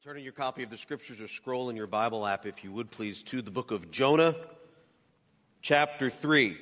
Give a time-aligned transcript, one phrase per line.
[0.00, 2.64] Well, turn in your copy of the scriptures or scroll in your Bible app, if
[2.64, 4.34] you would please, to the book of Jonah,
[5.60, 6.56] chapter 3.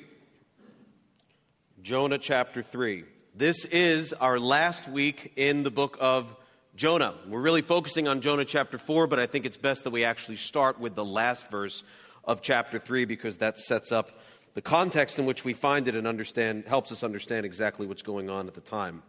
[1.81, 3.05] Jonah, chapter 3.
[3.33, 6.35] This is our last week in the book of
[6.75, 7.13] Jonah.
[7.27, 10.37] We're really focusing on Jonah chapter 4, but I think it's best that we actually
[10.37, 11.83] start with the last verse
[12.25, 14.19] of chapter 3 because that sets up
[14.53, 18.29] the context in which we find it and understand, helps us understand exactly what's going
[18.29, 19.01] on at the time.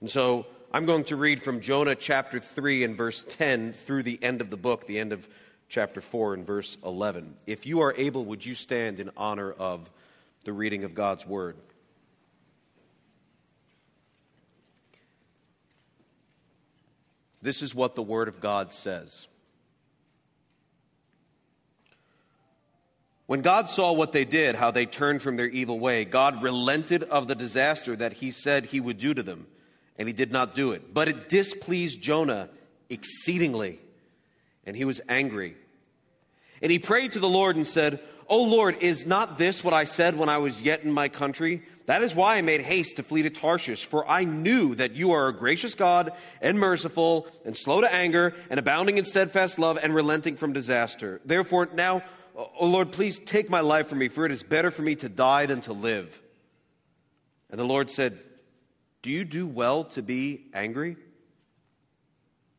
[0.00, 0.46] And so
[0.76, 4.50] I'm going to read from Jonah chapter 3 and verse 10 through the end of
[4.50, 5.26] the book, the end of
[5.70, 7.34] chapter 4 and verse 11.
[7.46, 9.88] If you are able, would you stand in honor of
[10.44, 11.56] the reading of God's word?
[17.40, 19.28] This is what the word of God says.
[23.24, 27.02] When God saw what they did, how they turned from their evil way, God relented
[27.02, 29.46] of the disaster that he said he would do to them
[29.98, 30.92] and he did not do it.
[30.92, 32.48] But it displeased Jonah
[32.88, 33.80] exceedingly,
[34.64, 35.56] and he was angry.
[36.62, 39.84] And he prayed to the Lord and said, O Lord, is not this what I
[39.84, 41.62] said when I was yet in my country?
[41.86, 45.12] That is why I made haste to flee to Tarshish, for I knew that you
[45.12, 49.78] are a gracious God and merciful and slow to anger and abounding in steadfast love
[49.80, 51.20] and relenting from disaster.
[51.24, 52.02] Therefore, now,
[52.34, 55.08] O Lord, please take my life from me, for it is better for me to
[55.08, 56.20] die than to live.
[57.50, 58.18] And the Lord said,
[59.06, 60.96] do you do well to be angry?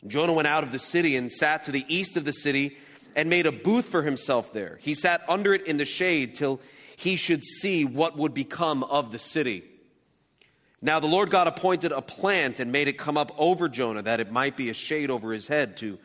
[0.08, 2.78] Jonah went out of the city and sat to the east of the city
[3.17, 4.80] and made a booth for himself there.
[4.81, 6.62] He sat under it in the shade till
[6.95, 9.66] he should see what would become of the city.
[10.81, 14.22] Now the Lord God appointed a plant and made it come up over Jonah that
[14.22, 16.00] it might be a shade over his head to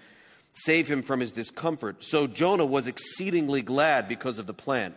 [0.54, 2.02] save him from his discomfort.
[2.02, 4.96] So Jonah was exceedingly glad because of the plant.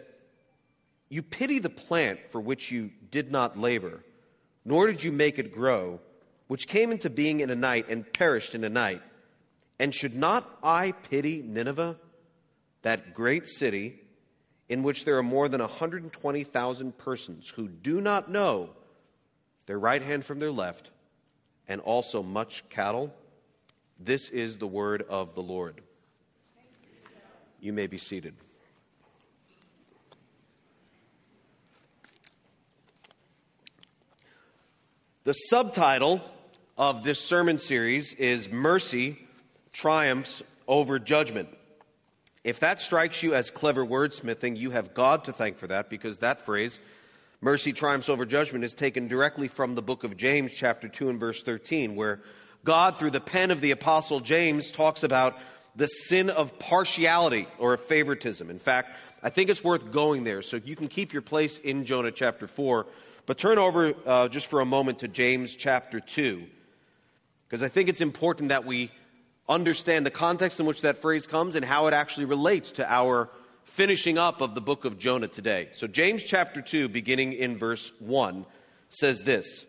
[1.11, 4.01] you pity the plant for which you did not labor,
[4.63, 5.99] nor did you make it grow,
[6.47, 9.01] which came into being in a night and perished in a night.
[9.77, 11.97] And should not I pity Nineveh,
[12.83, 13.99] that great city,
[14.69, 18.69] in which there are more than 120,000 persons who do not know
[19.65, 20.91] their right hand from their left,
[21.67, 23.13] and also much cattle?
[23.99, 25.81] This is the word of the Lord.
[27.59, 28.33] You may be seated.
[35.23, 36.19] The subtitle
[36.79, 39.19] of this sermon series is Mercy
[39.71, 41.47] Triumphs Over Judgment.
[42.43, 46.17] If that strikes you as clever wordsmithing, you have God to thank for that because
[46.17, 46.79] that phrase,
[47.39, 51.19] mercy triumphs over judgment, is taken directly from the book of James, chapter 2 and
[51.19, 52.21] verse 13, where
[52.63, 55.37] God, through the pen of the apostle James, talks about
[55.75, 58.49] the sin of partiality or of favoritism.
[58.49, 58.89] In fact,
[59.21, 60.41] I think it's worth going there.
[60.41, 62.87] So you can keep your place in Jonah chapter 4
[63.31, 66.43] but turn over uh, just for a moment to James chapter 2,
[67.47, 68.91] because I think it's important that we
[69.47, 73.29] understand the context in which that phrase comes and how it actually relates to our
[73.63, 75.69] finishing up of the book of Jonah today.
[75.71, 78.45] So, James chapter 2, beginning in verse 1,
[78.89, 79.65] says this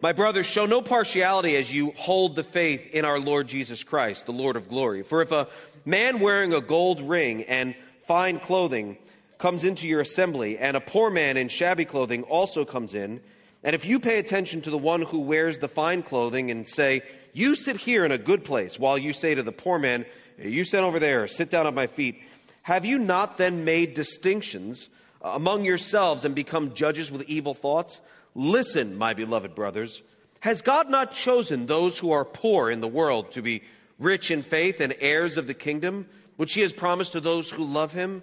[0.00, 4.26] My brothers, show no partiality as you hold the faith in our Lord Jesus Christ,
[4.26, 5.02] the Lord of glory.
[5.02, 5.48] For if a
[5.84, 7.74] man wearing a gold ring and
[8.06, 8.96] fine clothing,
[9.38, 13.20] comes into your assembly, and a poor man in shabby clothing also comes in,
[13.62, 17.02] and if you pay attention to the one who wears the fine clothing and say,
[17.32, 20.06] You sit here in a good place, while you say to the poor man,
[20.38, 22.22] You sit over there, sit down at my feet,
[22.62, 24.88] have you not then made distinctions
[25.22, 28.00] among yourselves and become judges with evil thoughts?
[28.34, 30.02] Listen, my beloved brothers,
[30.40, 33.62] has God not chosen those who are poor in the world to be
[33.98, 37.64] rich in faith and heirs of the kingdom, which he has promised to those who
[37.64, 38.22] love him?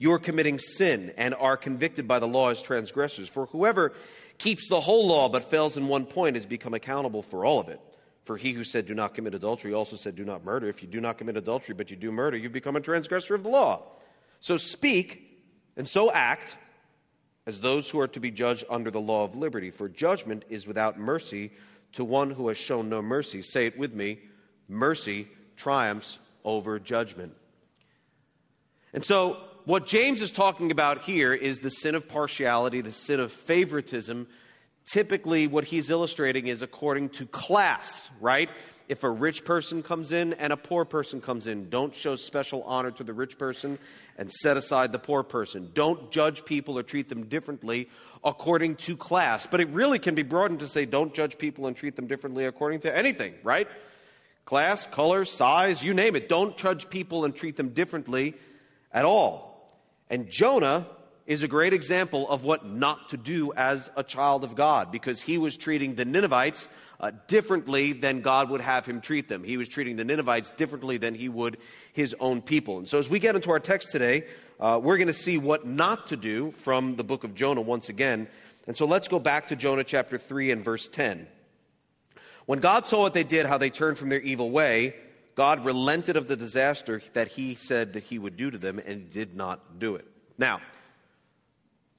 [0.00, 3.28] you are committing sin and are convicted by the law as transgressors.
[3.28, 3.92] For whoever
[4.38, 7.68] keeps the whole law but fails in one point has become accountable for all of
[7.68, 7.80] it.
[8.24, 10.68] For he who said, Do not commit adultery, also said, Do not murder.
[10.68, 13.42] If you do not commit adultery, but you do murder, you've become a transgressor of
[13.42, 13.82] the law.
[14.40, 15.42] So speak
[15.76, 16.56] and so act
[17.46, 20.66] as those who are to be judged under the law of liberty, for judgment is
[20.66, 21.52] without mercy
[21.92, 23.42] to one who has shown no mercy.
[23.42, 24.20] Say it with me
[24.66, 27.34] mercy triumphs over judgment.
[28.94, 33.20] And so, what James is talking about here is the sin of partiality, the sin
[33.20, 34.26] of favoritism.
[34.92, 38.48] Typically, what he's illustrating is according to class, right?
[38.88, 42.64] If a rich person comes in and a poor person comes in, don't show special
[42.64, 43.78] honor to the rich person
[44.18, 45.70] and set aside the poor person.
[45.74, 47.88] Don't judge people or treat them differently
[48.24, 49.46] according to class.
[49.46, 52.46] But it really can be broadened to say don't judge people and treat them differently
[52.46, 53.68] according to anything, right?
[54.44, 56.28] Class, color, size, you name it.
[56.28, 58.34] Don't judge people and treat them differently
[58.92, 59.49] at all.
[60.10, 60.88] And Jonah
[61.24, 65.22] is a great example of what not to do as a child of God because
[65.22, 66.66] he was treating the Ninevites
[66.98, 69.44] uh, differently than God would have him treat them.
[69.44, 71.58] He was treating the Ninevites differently than he would
[71.92, 72.78] his own people.
[72.78, 74.24] And so, as we get into our text today,
[74.58, 77.88] uh, we're going to see what not to do from the book of Jonah once
[77.88, 78.28] again.
[78.66, 81.26] And so, let's go back to Jonah chapter 3 and verse 10.
[82.44, 84.94] When God saw what they did, how they turned from their evil way,
[85.34, 89.10] God relented of the disaster that he said that he would do to them and
[89.10, 90.06] did not do it.
[90.38, 90.60] Now,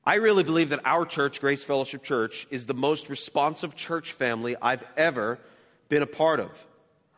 [0.06, 4.56] I really believe that our church, Grace Fellowship Church, is the most responsive church family
[4.62, 5.40] I've ever
[5.90, 6.66] been a part of.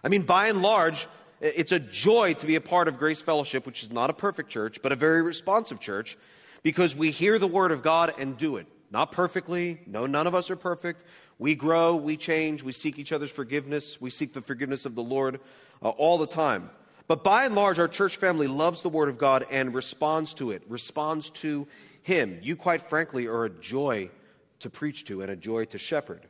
[0.03, 1.07] I mean, by and large,
[1.39, 4.49] it's a joy to be a part of Grace Fellowship, which is not a perfect
[4.49, 6.17] church, but a very responsive church,
[6.61, 8.67] because we hear the Word of God and do it.
[8.93, 9.81] Not perfectly.
[9.87, 11.03] No, none of us are perfect.
[11.39, 15.01] We grow, we change, we seek each other's forgiveness, we seek the forgiveness of the
[15.01, 15.39] Lord
[15.81, 16.69] uh, all the time.
[17.07, 20.51] But by and large, our church family loves the Word of God and responds to
[20.51, 21.67] it, responds to
[22.03, 22.37] him.
[22.43, 24.11] You, quite frankly, are a joy
[24.59, 26.21] to preach to and a joy to shepherd.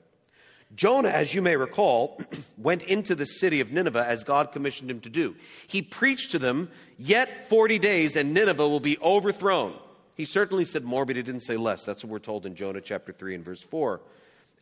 [0.73, 2.19] Jonah, as you may recall,
[2.57, 5.35] went into the city of Nineveh as God commissioned him to do.
[5.67, 9.73] He preached to them, Yet 40 days and Nineveh will be overthrown.
[10.15, 11.85] He certainly said more, but he didn't say less.
[11.85, 14.01] That's what we're told in Jonah chapter 3 and verse 4.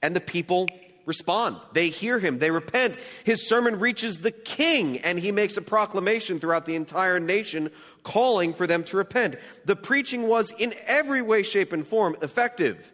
[0.01, 0.67] And the people
[1.05, 1.57] respond.
[1.73, 2.95] They hear him, they repent.
[3.23, 7.71] His sermon reaches the king, and he makes a proclamation throughout the entire nation
[8.03, 9.35] calling for them to repent.
[9.65, 12.91] The preaching was in every way, shape, and form effective.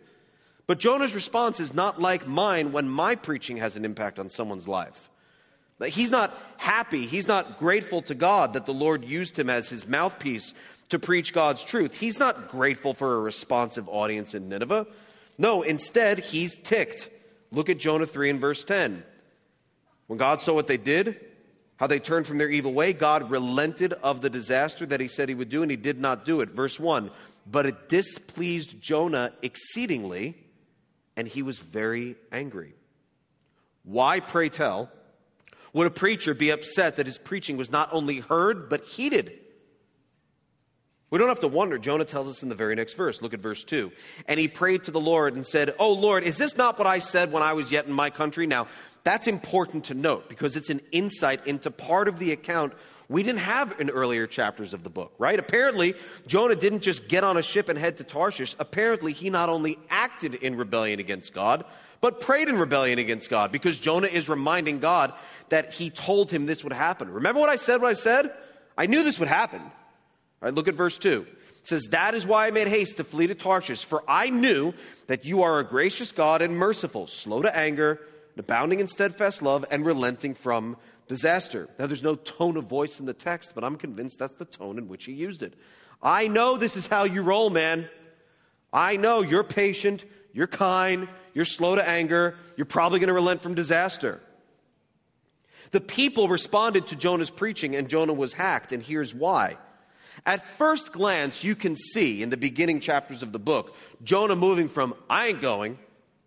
[0.66, 4.68] But Jonah's response is not like mine when my preaching has an impact on someone's
[4.68, 5.10] life.
[5.86, 9.88] He's not happy, he's not grateful to God that the Lord used him as his
[9.88, 10.54] mouthpiece
[10.90, 11.94] to preach God's truth.
[11.94, 14.88] He's not grateful for a responsive audience in Nineveh.
[15.38, 17.10] No, instead, he's ticked.
[17.52, 19.04] Look at Jonah 3 and verse 10.
[20.08, 21.20] When God saw what they did,
[21.76, 25.30] how they turned from their evil way, God relented of the disaster that he said
[25.30, 26.50] he would do, and he did not do it.
[26.50, 27.12] Verse 1
[27.46, 30.38] But it displeased Jonah exceedingly,
[31.16, 32.74] and he was very angry.
[33.84, 34.90] Why, pray tell,
[35.74, 39.40] would a preacher be upset that his preaching was not only heard, but heeded?
[41.10, 41.78] We don't have to wonder.
[41.78, 43.22] Jonah tells us in the very next verse.
[43.22, 43.92] Look at verse 2.
[44.28, 47.00] And he prayed to the Lord and said, Oh Lord, is this not what I
[47.00, 48.46] said when I was yet in my country?
[48.46, 48.68] Now,
[49.04, 52.74] that's important to note because it's an insight into part of the account
[53.10, 55.40] we didn't have in earlier chapters of the book, right?
[55.40, 55.94] Apparently,
[56.28, 58.54] Jonah didn't just get on a ship and head to Tarshish.
[58.60, 61.64] Apparently, he not only acted in rebellion against God,
[62.02, 65.14] but prayed in rebellion against God because Jonah is reminding God
[65.50, 67.10] that he told him this would happen.
[67.10, 68.34] Remember what I said what I said?
[68.78, 69.62] I knew this would happen.
[70.42, 71.26] All right, look at verse 2.
[71.60, 74.74] It says, That is why I made haste to flee to Tarshish, for I knew
[75.08, 78.02] that you are a gracious God and merciful, slow to anger,
[78.38, 81.70] abounding in steadfast love, and relenting from disaster.
[81.80, 84.78] Now, there's no tone of voice in the text, but I'm convinced that's the tone
[84.78, 85.56] in which he used it.
[86.02, 87.90] I know this is how you roll, man.
[88.72, 93.42] I know you're patient, you're kind, you're slow to anger, you're probably going to relent
[93.42, 94.22] from disaster.
[95.72, 99.58] The people responded to Jonah's preaching, and Jonah was hacked, and here's why.
[100.26, 104.70] At first glance, you can see in the beginning chapters of the book Jonah moving
[104.70, 105.78] from I ain't going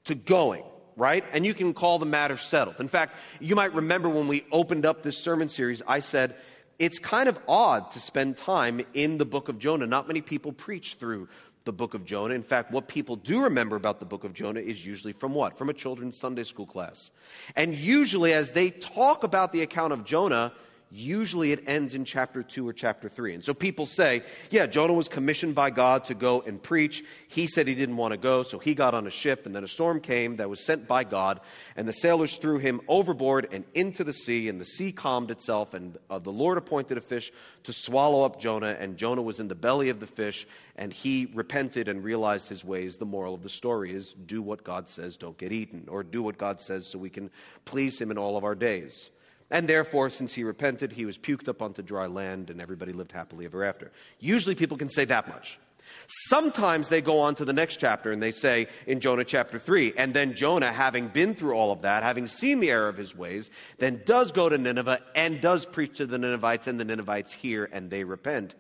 [0.05, 0.65] to going,
[0.97, 1.25] right?
[1.33, 2.81] And you can call the matter settled.
[2.81, 6.37] In fact, you might remember when we opened up this sermon series, I said,
[6.79, 9.87] it's kind of odd to spend time in the book of Jonah.
[9.87, 11.29] Not many people preach through
[11.65, 12.35] the book of Jonah.
[12.35, 15.59] In fact, what people do remember about the book of Jonah is usually from what?
[15.59, 17.11] From a children's Sunday school class.
[17.55, 20.53] And usually, as they talk about the account of Jonah,
[20.91, 23.35] usually it ends in chapter 2 or chapter 3.
[23.35, 27.05] And so people say, yeah, Jonah was commissioned by God to go and preach.
[27.29, 29.63] He said he didn't want to go, so he got on a ship, and then
[29.63, 31.41] a storm came that was sent by God,
[31.77, 35.75] and the sailors threw him overboard and into the sea, and the sea calmed itself,
[35.75, 37.33] and uh, the Lord appointed a fish
[37.65, 41.31] to swallow up Jonah, and Jonah was in the belly of the fish, and he
[41.35, 42.97] repented and realized his ways.
[42.97, 46.23] The moral of the story is do what God says, don't get eaten, or do
[46.23, 47.31] what God says so we can
[47.65, 49.11] please him in all of our days.
[49.51, 53.13] And therefore, since he repented, he was puked up onto dry land, and everybody lived
[53.13, 53.91] happily ever after.
[54.21, 55.59] Usually, people can say that much.
[56.07, 59.95] Sometimes they go on to the next chapter and they say in Jonah chapter 3,
[59.97, 63.17] and then Jonah, having been through all of that, having seen the error of his
[63.17, 67.33] ways, then does go to Nineveh and does preach to the Ninevites, and the Ninevites
[67.33, 68.55] hear and they repent.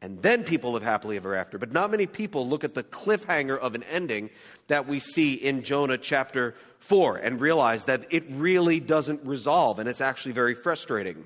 [0.00, 1.58] And then people live happily ever after.
[1.58, 4.30] But not many people look at the cliffhanger of an ending
[4.66, 9.88] that we see in Jonah chapter 4 and realize that it really doesn't resolve, and
[9.88, 11.24] it's actually very frustrating.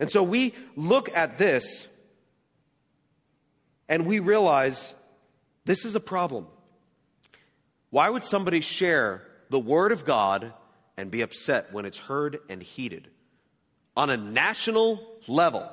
[0.00, 1.86] And so we look at this
[3.88, 4.94] and we realize
[5.64, 6.46] this is a problem.
[7.90, 10.54] Why would somebody share the Word of God
[10.96, 13.08] and be upset when it's heard and heeded
[13.94, 15.70] on a national level?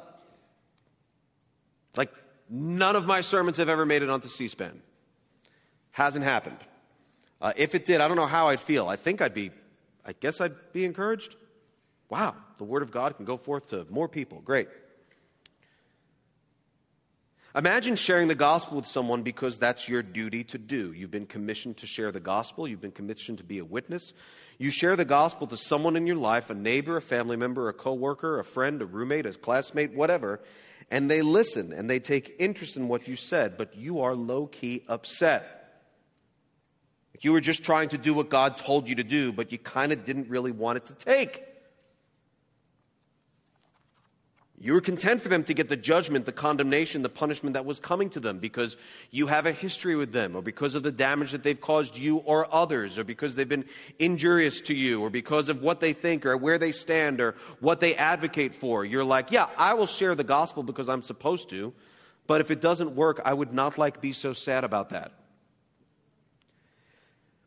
[2.49, 4.81] None of my sermons have ever made it onto C SPAN.
[5.91, 6.57] Hasn't happened.
[7.41, 8.87] Uh, if it did, I don't know how I'd feel.
[8.87, 9.51] I think I'd be,
[10.05, 11.35] I guess I'd be encouraged.
[12.09, 14.41] Wow, the Word of God can go forth to more people.
[14.41, 14.67] Great.
[17.55, 20.91] Imagine sharing the gospel with someone because that's your duty to do.
[20.91, 24.13] You've been commissioned to share the gospel, you've been commissioned to be a witness.
[24.59, 27.73] You share the gospel to someone in your life, a neighbor, a family member, a
[27.73, 30.41] coworker, a friend, a roommate, a classmate, whatever,
[30.91, 34.47] and they listen and they take interest in what you said, but you are low
[34.47, 35.55] key upset.
[37.21, 39.91] You were just trying to do what God told you to do, but you kind
[39.91, 41.43] of didn't really want it to take.
[44.61, 47.79] You were content for them to get the judgment, the condemnation, the punishment that was
[47.79, 48.75] coming to them because
[49.09, 52.17] you have a history with them, or because of the damage that they've caused you
[52.17, 53.63] or others, or because they've been
[53.99, 57.79] injurious to you, or because of what they think, or where they stand, or what
[57.79, 58.83] they advocate for.
[58.83, 61.73] You're like, yeah, I will share the gospel because I'm supposed to,
[62.27, 65.13] but if it doesn't work, I would not like be so sad about that.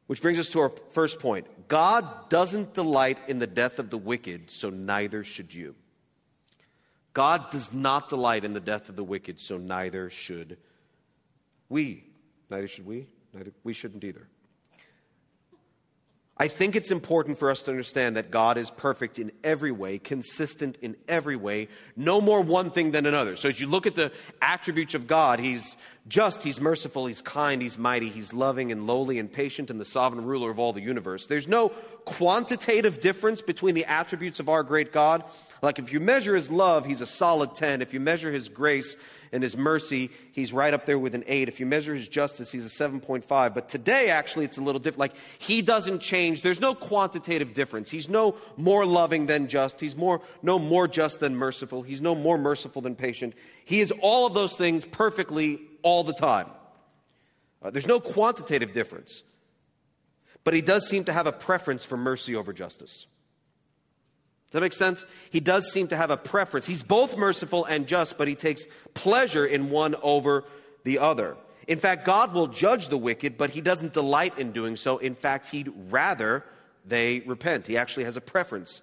[0.07, 3.99] Which brings us to our first point God doesn't delight in the death of the
[3.99, 5.75] wicked, so neither should you.
[7.13, 10.57] God does not delight in the death of the wicked, so neither should
[11.69, 12.05] we.
[12.51, 13.07] Neither should we.
[13.35, 14.27] Neither we shouldn't either.
[16.39, 19.99] I think it's important for us to understand that God is perfect in every way,
[19.99, 23.37] consistent in every way, no more one thing than another.
[23.37, 24.11] So as you look at the
[24.41, 25.77] attributes of God, He's
[26.09, 29.85] just, He's merciful, He's kind, He's mighty, He's loving and lowly and patient and the
[29.85, 31.27] sovereign ruler of all the universe.
[31.27, 31.69] There's no
[32.07, 35.25] quantitative difference between the attributes of our great God.
[35.61, 37.83] Like if you measure His love, He's a solid 10.
[37.83, 38.97] If you measure His grace,
[39.33, 41.49] and his mercy, he's right up there with an 8.
[41.49, 43.55] If you measure his justice, he's a 7.5.
[43.55, 45.01] But today, actually, it's a little different.
[45.01, 46.43] Like, he doesn't change.
[46.43, 47.91] There's no quantitative difference.
[47.91, 49.81] He's no more loving than just.
[49.81, 51.83] He's more, no more just than merciful.
[51.83, 53.35] He's no more merciful than patient.
[53.65, 56.49] He is all of those things perfectly all the time.
[57.63, 59.23] Uh, there's no quantitative difference.
[60.45, 63.07] But he does seem to have a preference for mercy over justice.
[64.53, 65.07] Does that make sense?
[65.31, 66.67] He does seem to have a preference.
[66.67, 70.45] He's both merciful and just, but he takes pleasure in one over
[70.85, 71.39] the other.
[71.67, 74.99] In fact, God will judge the wicked, but he doesn't delight in doing so.
[74.99, 76.45] In fact, he'd rather
[76.85, 77.67] they repent.
[77.67, 78.83] He actually has a preference.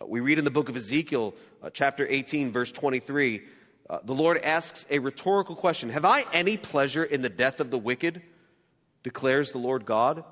[0.00, 3.42] Uh, we read in the book of Ezekiel, uh, chapter 18, verse 23,
[3.88, 7.70] uh, the Lord asks a rhetorical question Have I any pleasure in the death of
[7.70, 8.22] the wicked?
[9.04, 10.24] declares the Lord God.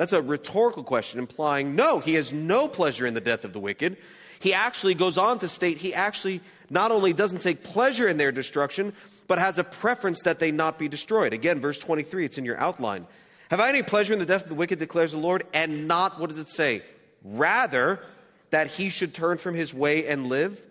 [0.00, 3.60] That's a rhetorical question implying no, he has no pleasure in the death of the
[3.60, 3.98] wicked.
[4.38, 6.40] He actually goes on to state he actually
[6.70, 8.94] not only doesn't take pleasure in their destruction,
[9.26, 11.34] but has a preference that they not be destroyed.
[11.34, 13.06] Again, verse 23, it's in your outline.
[13.50, 16.18] Have I any pleasure in the death of the wicked, declares the Lord, and not,
[16.18, 16.82] what does it say?
[17.22, 18.00] Rather,
[18.48, 20.62] that he should turn from his way and live?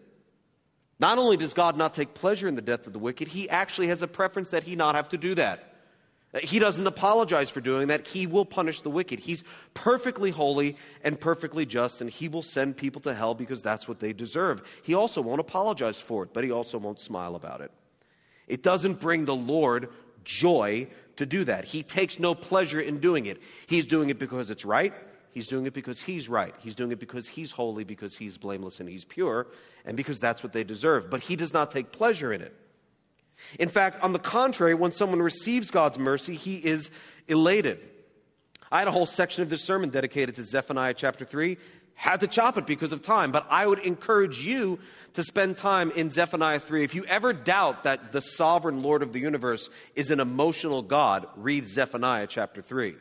[1.00, 3.90] Not only does God not take pleasure in the death of the wicked, he actually
[3.90, 5.69] has a preference that he not have to do that.
[6.44, 8.06] He doesn't apologize for doing that.
[8.06, 9.20] He will punish the wicked.
[9.20, 9.44] He's
[9.74, 14.00] perfectly holy and perfectly just, and he will send people to hell because that's what
[14.00, 14.62] they deserve.
[14.84, 17.72] He also won't apologize for it, but he also won't smile about it.
[18.48, 19.90] It doesn't bring the Lord
[20.24, 21.66] joy to do that.
[21.66, 23.42] He takes no pleasure in doing it.
[23.66, 24.94] He's doing it because it's right.
[25.32, 26.54] He's doing it because he's right.
[26.60, 29.48] He's doing it because he's holy, because he's blameless and he's pure,
[29.86, 31.10] and because that's what they deserve.
[31.10, 32.56] But he does not take pleasure in it.
[33.58, 36.90] In fact, on the contrary, when someone receives God's mercy, he is
[37.28, 37.80] elated.
[38.72, 41.58] I had a whole section of this sermon dedicated to Zephaniah chapter 3.
[41.96, 44.80] Had to chop it because of time, but I would encourage you
[45.14, 46.84] to spend time in Zephaniah 3.
[46.84, 51.26] If you ever doubt that the sovereign Lord of the universe is an emotional God,
[51.36, 52.96] read Zephaniah chapter 3.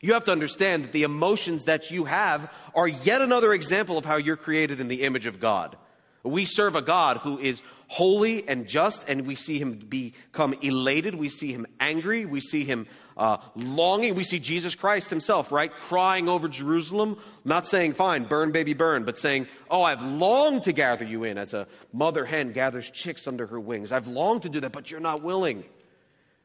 [0.00, 4.04] You have to understand that the emotions that you have are yet another example of
[4.04, 5.76] how you're created in the image of God.
[6.22, 7.62] We serve a God who is
[7.94, 11.14] holy and just, and we see him become elated.
[11.14, 12.26] We see him angry.
[12.26, 14.16] We see him uh, longing.
[14.16, 15.72] We see Jesus Christ himself, right?
[15.72, 20.72] Crying over Jerusalem, not saying, fine, burn, baby, burn, but saying, oh, I've longed to
[20.72, 23.92] gather you in as a mother hen gathers chicks under her wings.
[23.92, 25.62] I've longed to do that, but you're not willing.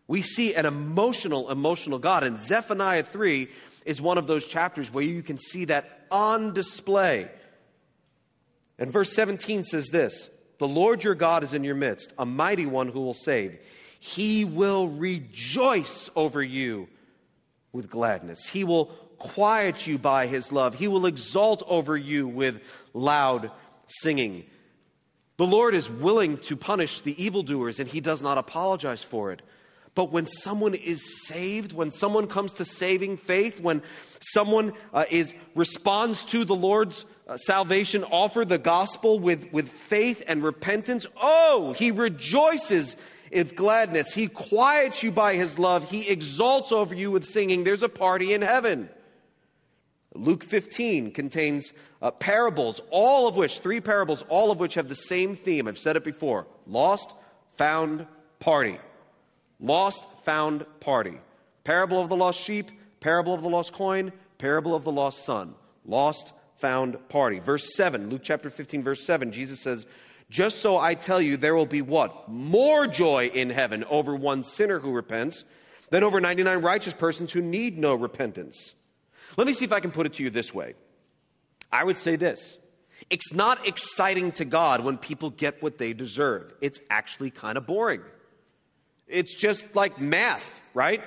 [0.07, 2.23] We see an emotional, emotional God.
[2.23, 3.49] And Zephaniah 3
[3.85, 7.27] is one of those chapters where you can see that on display.
[8.77, 10.29] And verse 17 says this
[10.59, 13.57] The Lord your God is in your midst, a mighty one who will save.
[13.99, 16.87] He will rejoice over you
[17.71, 18.47] with gladness.
[18.47, 18.85] He will
[19.17, 20.75] quiet you by his love.
[20.75, 22.61] He will exalt over you with
[22.93, 23.51] loud
[23.87, 24.45] singing.
[25.37, 29.41] The Lord is willing to punish the evildoers, and he does not apologize for it.
[29.95, 33.81] But when someone is saved, when someone comes to saving faith, when
[34.21, 40.23] someone uh, is responds to the Lord's uh, salvation offer, the gospel with, with faith
[40.27, 42.97] and repentance, oh, he rejoices
[43.31, 44.13] with gladness.
[44.13, 45.89] He quiets you by his love.
[45.89, 47.63] He exalts over you with singing.
[47.63, 48.89] There's a party in heaven.
[50.15, 51.71] Luke 15 contains
[52.01, 55.67] uh, parables, all of which, three parables, all of which have the same theme.
[55.67, 57.13] I've said it before lost,
[57.57, 58.07] found,
[58.39, 58.79] party.
[59.59, 61.19] Lost, found, party.
[61.63, 62.71] Parable of the lost sheep,
[63.01, 65.53] parable of the lost coin, parable of the lost son.
[65.85, 67.39] Lost, found, party.
[67.39, 69.85] Verse 7, Luke chapter 15, verse 7, Jesus says,
[70.29, 72.29] Just so I tell you, there will be what?
[72.29, 75.45] More joy in heaven over one sinner who repents
[75.89, 78.75] than over 99 righteous persons who need no repentance.
[79.37, 80.75] Let me see if I can put it to you this way.
[81.71, 82.57] I would say this
[83.09, 87.65] it's not exciting to God when people get what they deserve, it's actually kind of
[87.65, 88.01] boring.
[89.07, 91.01] It's just like math, right?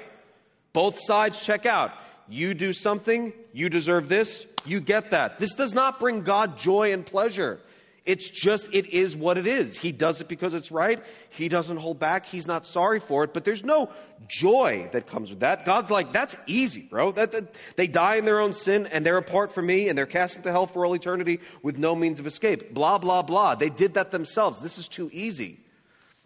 [0.73, 1.93] Both sides check out.
[2.33, 5.39] You do something, you deserve this, you get that.
[5.39, 7.61] This does not bring God joy and pleasure.
[8.07, 9.77] It's just, it is what it is.
[9.77, 11.05] He does it because it's right.
[11.29, 12.25] He doesn't hold back.
[12.25, 13.91] He's not sorry for it, but there's no
[14.29, 15.67] joy that comes with that.
[15.67, 17.13] God's like, that's easy, bro.
[17.13, 20.07] That, that, they die in their own sin and they're apart from me and they're
[20.07, 22.73] cast into hell for all eternity with no means of escape.
[22.73, 23.57] Blah, blah, blah.
[23.57, 24.59] They did that themselves.
[24.59, 25.61] This is too easy.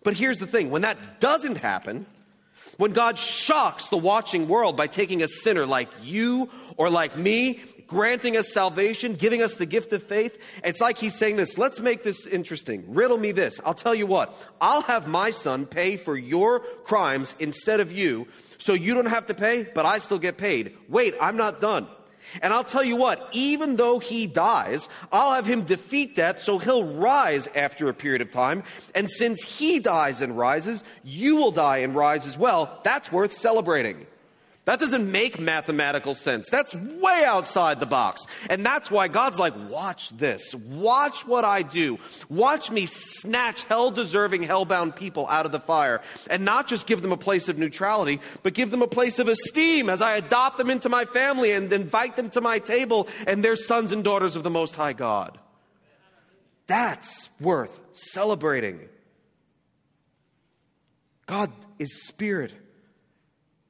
[0.04, 2.06] But here's the thing when that doesn't happen,
[2.76, 7.60] when God shocks the watching world by taking a sinner like you or like me
[7.86, 10.38] granting us salvation, giving us the gift of faith.
[10.64, 12.84] It's like he's saying this let's make this interesting.
[12.88, 13.60] Riddle me this.
[13.64, 18.26] I'll tell you what, I'll have my son pay for your crimes instead of you,
[18.58, 20.76] so you don't have to pay, but I still get paid.
[20.88, 21.86] Wait, I'm not done.
[22.42, 26.58] And I'll tell you what, even though he dies, I'll have him defeat death so
[26.58, 28.64] he'll rise after a period of time.
[28.94, 32.80] And since he dies and rises, you will die and rise as well.
[32.82, 34.06] That's worth celebrating.
[34.66, 36.48] That doesn't make mathematical sense.
[36.50, 38.26] That's way outside the box.
[38.50, 40.56] And that's why God's like, watch this.
[40.56, 42.00] Watch what I do.
[42.28, 46.02] Watch me snatch hell deserving, hell-bound people out of the fire.
[46.28, 49.28] And not just give them a place of neutrality, but give them a place of
[49.28, 53.44] esteem as I adopt them into my family and invite them to my table and
[53.44, 55.38] they're sons and daughters of the Most High God.
[56.66, 58.80] That's worth celebrating.
[61.26, 62.52] God is spirit.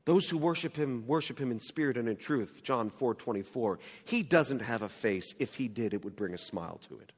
[0.07, 2.63] Those who worship him worship him in spirit and in truth.
[2.63, 3.81] John 4 24.
[4.05, 5.35] He doesn't have a face.
[5.39, 7.13] If he did, it would bring a smile to it.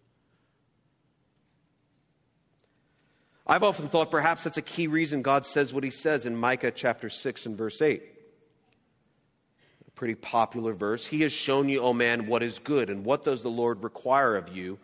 [3.47, 6.71] I've often thought perhaps that's a key reason God says what he says in Micah
[6.71, 8.03] chapter 6 and verse 8.
[9.87, 11.07] A pretty popular verse.
[11.07, 14.37] He has shown you, O man, what is good, and what does the Lord require
[14.37, 14.79] of you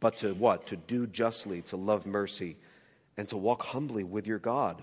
[0.00, 0.68] but to what?
[0.68, 2.56] To do justly, to love mercy,
[3.16, 4.82] and to walk humbly with your God.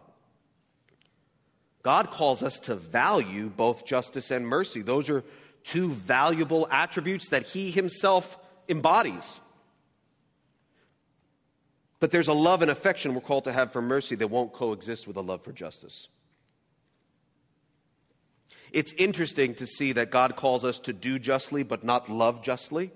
[1.85, 4.81] God calls us to value both justice and mercy.
[4.81, 5.23] Those are
[5.63, 9.39] two valuable attributes that He Himself embodies.
[11.99, 15.07] But there's a love and affection we're called to have for mercy that won't coexist
[15.07, 16.07] with a love for justice.
[18.71, 22.91] It's interesting to see that God calls us to do justly but not love justly.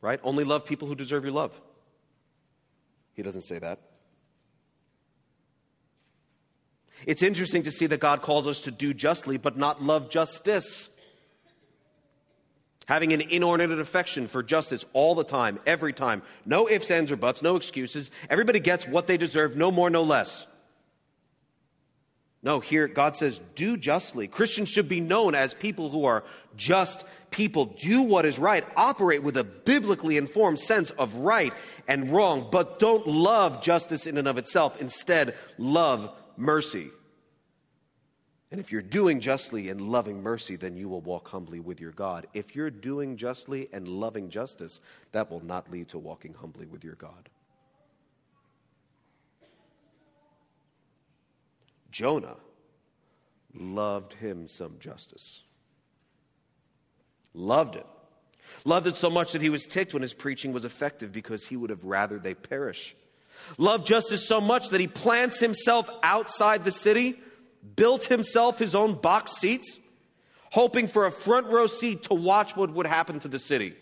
[0.00, 0.20] Right?
[0.22, 1.60] Only love people who deserve your love.
[3.14, 3.80] He doesn't say that.
[7.04, 10.88] It's interesting to see that God calls us to do justly, but not love justice.
[12.86, 16.22] Having an inordinate affection for justice all the time, every time.
[16.44, 18.10] No ifs, ands, or buts, no excuses.
[18.30, 20.46] Everybody gets what they deserve, no more, no less.
[22.42, 24.28] No, here God says, do justly.
[24.28, 26.22] Christians should be known as people who are
[26.56, 27.64] just people.
[27.64, 28.64] Do what is right.
[28.76, 31.52] Operate with a biblically informed sense of right
[31.88, 34.80] and wrong, but don't love justice in and of itself.
[34.80, 36.90] Instead, love mercy.
[38.50, 41.90] And if you're doing justly and loving mercy, then you will walk humbly with your
[41.90, 42.26] God.
[42.32, 44.80] If you're doing justly and loving justice,
[45.12, 47.28] that will not lead to walking humbly with your God.
[51.90, 52.36] Jonah
[53.54, 55.42] loved him some justice.
[57.34, 57.86] Loved it.
[58.64, 61.56] Loved it so much that he was ticked when his preaching was effective because he
[61.56, 62.94] would have rather they perish.
[63.58, 67.18] Loved justice so much that he plants himself outside the city,
[67.74, 69.78] built himself his own box seats,
[70.50, 73.74] hoping for a front row seat to watch what would happen to the city.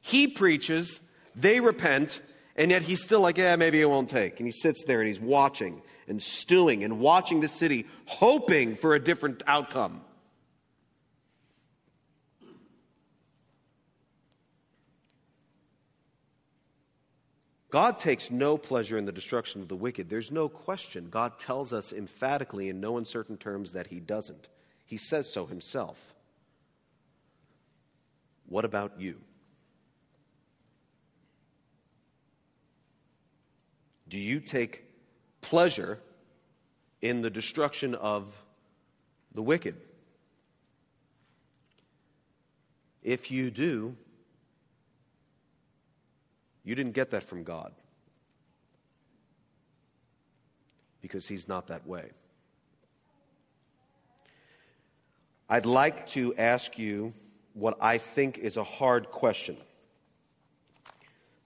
[0.00, 1.00] He preaches,
[1.34, 2.20] they repent,
[2.56, 4.38] and yet he's still like, yeah, maybe it won't take.
[4.38, 8.94] And he sits there and he's watching and stewing and watching the city, hoping for
[8.94, 10.02] a different outcome.
[17.70, 20.10] God takes no pleasure in the destruction of the wicked.
[20.10, 21.08] There's no question.
[21.08, 24.48] God tells us emphatically in no uncertain terms that He doesn't.
[24.84, 26.14] He says so Himself.
[28.48, 29.20] What about you?
[34.08, 34.82] Do you take
[35.40, 36.00] pleasure
[37.00, 38.34] in the destruction of
[39.32, 39.76] the wicked?
[43.04, 43.96] If you do,
[46.64, 47.72] you didn't get that from God
[51.00, 52.10] because He's not that way.
[55.48, 57.12] I'd like to ask you
[57.54, 59.56] what I think is a hard question.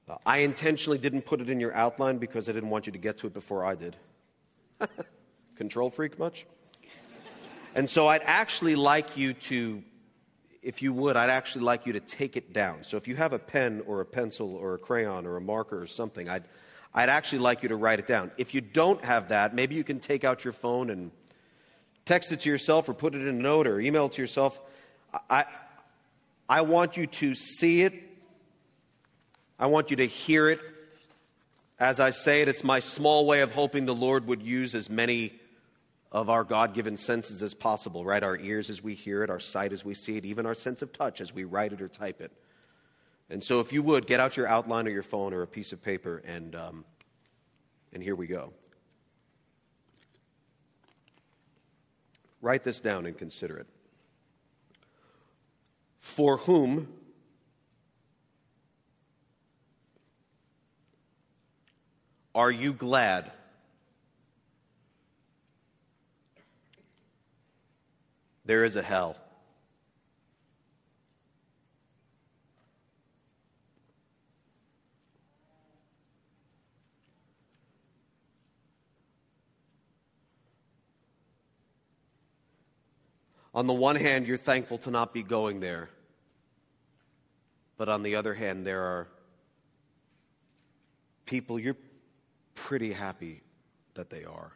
[0.06, 2.98] Uh, I intentionally didn't put it in your outline because I didn't want you to
[2.98, 3.96] get to it before I did.
[5.56, 6.44] Control freak much?
[7.74, 9.82] and so I'd actually like you to,
[10.64, 12.84] if you would, I'd actually like you to take it down.
[12.84, 15.80] So if you have a pen or a pencil or a crayon or a marker
[15.80, 16.44] or something, I'd,
[16.94, 18.32] I'd actually like you to write it down.
[18.38, 21.10] If you don't have that, maybe you can take out your phone and
[22.06, 24.58] text it to yourself or put it in a note or email it to yourself.
[25.28, 25.44] I,
[26.48, 27.94] I want you to see it.
[29.58, 30.60] I want you to hear it.
[31.78, 34.88] As I say it, it's my small way of hoping the Lord would use as
[34.88, 35.34] many
[36.14, 38.22] of our God given senses as possible, right?
[38.22, 40.80] Our ears as we hear it, our sight as we see it, even our sense
[40.80, 42.30] of touch as we write it or type it.
[43.28, 45.72] And so, if you would, get out your outline or your phone or a piece
[45.72, 46.84] of paper, and, um,
[47.92, 48.52] and here we go.
[52.40, 53.66] Write this down and consider it.
[55.98, 56.86] For whom
[62.36, 63.32] are you glad?
[68.44, 69.16] There is a hell.
[83.54, 85.88] On the one hand, you're thankful to not be going there.
[87.76, 89.08] But on the other hand, there are
[91.24, 91.76] people you're
[92.54, 93.42] pretty happy
[93.94, 94.52] that they are.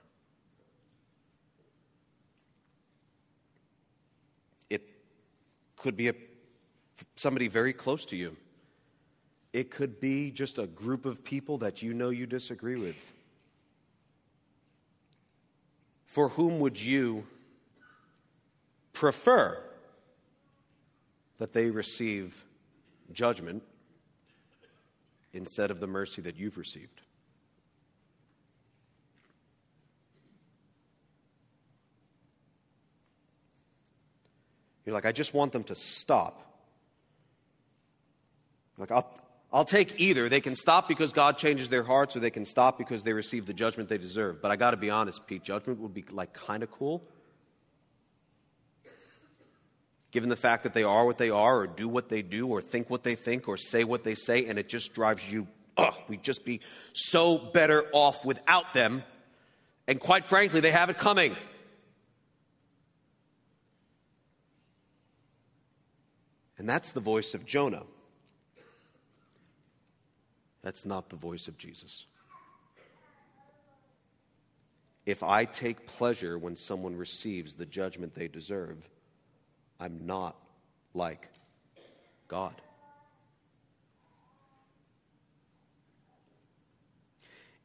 [4.68, 4.82] It
[5.78, 6.14] could be a,
[7.16, 8.36] somebody very close to you.
[9.52, 13.12] It could be just a group of people that you know you disagree with.
[16.06, 17.24] For whom would you
[18.92, 19.62] prefer
[21.38, 22.44] that they receive
[23.12, 23.62] judgment
[25.32, 27.00] instead of the mercy that you've received.
[34.88, 36.42] You're like, I just want them to stop.
[38.78, 39.06] Like, I'll,
[39.52, 40.30] I'll take either.
[40.30, 43.44] They can stop because God changes their hearts, or they can stop because they receive
[43.44, 44.40] the judgment they deserve.
[44.40, 47.02] But I got to be honest, Pete, judgment would be like kind of cool
[50.10, 52.62] given the fact that they are what they are, or do what they do, or
[52.62, 55.46] think what they think, or say what they say, and it just drives you,
[55.76, 56.60] ugh, we'd just be
[56.94, 59.04] so better off without them.
[59.86, 61.36] And quite frankly, they have it coming.
[66.58, 67.84] And that's the voice of Jonah.
[70.62, 72.06] That's not the voice of Jesus.
[75.06, 78.76] If I take pleasure when someone receives the judgment they deserve,
[79.80, 80.36] I'm not
[80.92, 81.28] like
[82.26, 82.60] God.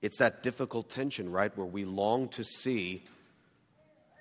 [0.01, 3.03] It's that difficult tension, right, where we long to see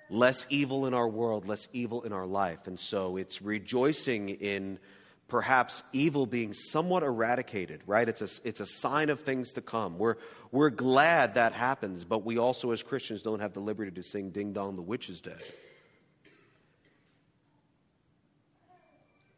[0.09, 2.67] less evil in our world, less evil in our life.
[2.67, 4.79] And so it's rejoicing in
[5.27, 8.07] perhaps evil being somewhat eradicated, right?
[8.07, 9.97] It's a, it's a sign of things to come.
[9.97, 10.17] We're,
[10.51, 14.29] we're glad that happens, but we also, as Christians, don't have the liberty to sing
[14.29, 15.41] Ding Dong, the Witch is Dead.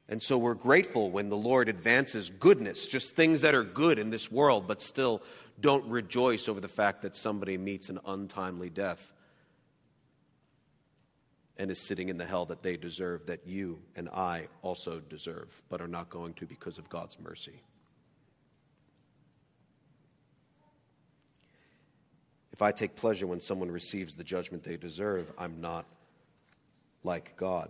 [0.08, 4.10] And so we're grateful when the Lord advances goodness, just things that are good in
[4.12, 5.24] this world, but still
[5.60, 9.14] don't rejoice over the fact that somebody meets an untimely death
[11.58, 15.50] and is sitting in the hell that they deserve, that you and I also deserve,
[15.70, 17.62] but are not going to because of God's mercy.
[22.52, 25.86] If I take pleasure when someone receives the judgment they deserve, I'm not
[27.04, 27.70] like God.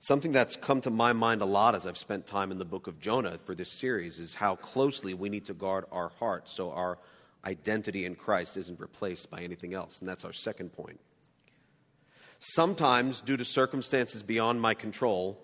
[0.00, 2.88] Something that's come to my mind a lot as I've spent time in the book
[2.88, 6.72] of Jonah for this series is how closely we need to guard our heart so
[6.72, 6.98] our
[7.44, 9.98] identity in Christ isn't replaced by anything else.
[9.98, 11.00] And that's our second point.
[12.38, 15.40] Sometimes, due to circumstances beyond my control,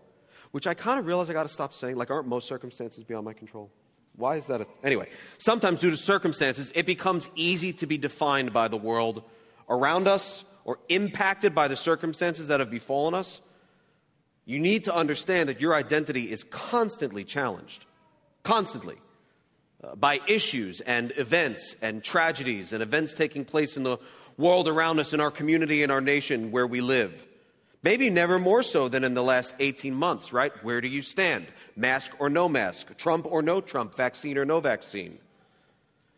[0.50, 3.24] which I kind of realize I got to stop saying, like, aren't most circumstances beyond
[3.24, 3.70] my control?
[4.16, 4.62] Why is that?
[4.62, 5.08] A, anyway,
[5.38, 9.22] sometimes due to circumstances, it becomes easy to be defined by the world
[9.68, 13.40] around us or impacted by the circumstances that have befallen us
[14.48, 17.84] you need to understand that your identity is constantly challenged,
[18.44, 18.96] constantly,
[19.96, 23.98] by issues and events and tragedies and events taking place in the
[24.36, 27.26] world around us, in our community, in our nation where we live.
[27.82, 30.52] Maybe never more so than in the last 18 months, right?
[30.64, 31.46] Where do you stand?
[31.76, 32.96] Mask or no mask?
[32.96, 33.94] Trump or no Trump?
[33.94, 35.18] Vaccine or no vaccine?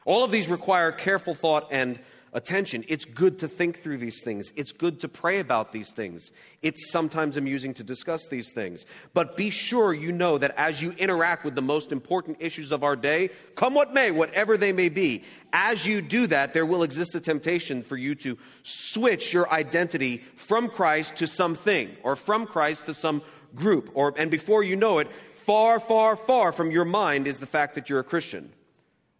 [0.06, 2.00] All of these require careful thought and
[2.32, 2.84] attention.
[2.88, 4.52] It's good to think through these things.
[4.56, 6.30] It's good to pray about these things.
[6.62, 8.84] It's sometimes amusing to discuss these things.
[9.14, 12.84] But be sure you know that as you interact with the most important issues of
[12.84, 16.82] our day, come what may, whatever they may be, as you do that, there will
[16.82, 22.46] exist a temptation for you to switch your identity from Christ to something or from
[22.46, 23.22] Christ to some
[23.54, 23.90] group.
[23.94, 27.74] Or, and before you know it, far, far, far from your mind is the fact
[27.74, 28.52] that you're a Christian.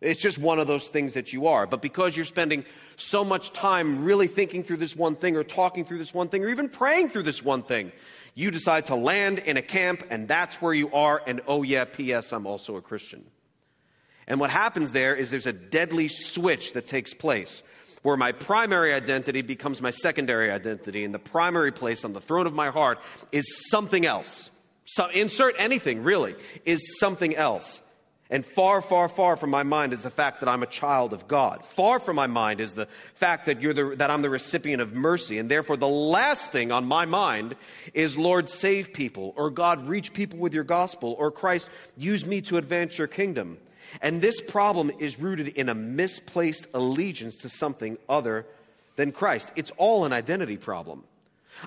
[0.01, 1.67] It's just one of those things that you are.
[1.67, 2.65] But because you're spending
[2.97, 6.43] so much time really thinking through this one thing or talking through this one thing
[6.43, 7.93] or even praying through this one thing,
[8.35, 11.23] you decide to land in a camp and that's where you are.
[11.27, 13.25] And oh, yeah, P.S., I'm also a Christian.
[14.27, 17.63] And what happens there is there's a deadly switch that takes place
[18.03, 22.47] where my primary identity becomes my secondary identity, and the primary place on the throne
[22.47, 22.99] of my heart
[23.31, 24.51] is something else.
[24.87, 26.35] So insert anything, really,
[26.65, 27.83] is something else.
[28.31, 31.27] And far, far, far from my mind is the fact that I'm a child of
[31.27, 31.65] God.
[31.65, 34.95] Far from my mind is the fact that, you're the, that I'm the recipient of
[34.95, 35.39] mercy.
[35.39, 37.57] And therefore, the last thing on my mind
[37.93, 42.41] is, Lord, save people, or God, reach people with your gospel, or Christ, use me
[42.43, 43.59] to advance your kingdom.
[44.01, 48.47] And this problem is rooted in a misplaced allegiance to something other
[48.95, 49.51] than Christ.
[49.57, 51.03] It's all an identity problem.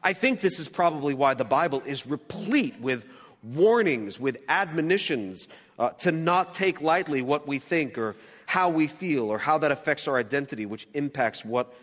[0.02, 3.06] I think this is probably why the Bible is replete with
[3.44, 9.26] warnings, with admonitions uh, to not take lightly what we think or how we feel
[9.26, 11.74] or how that affects our identity, which impacts what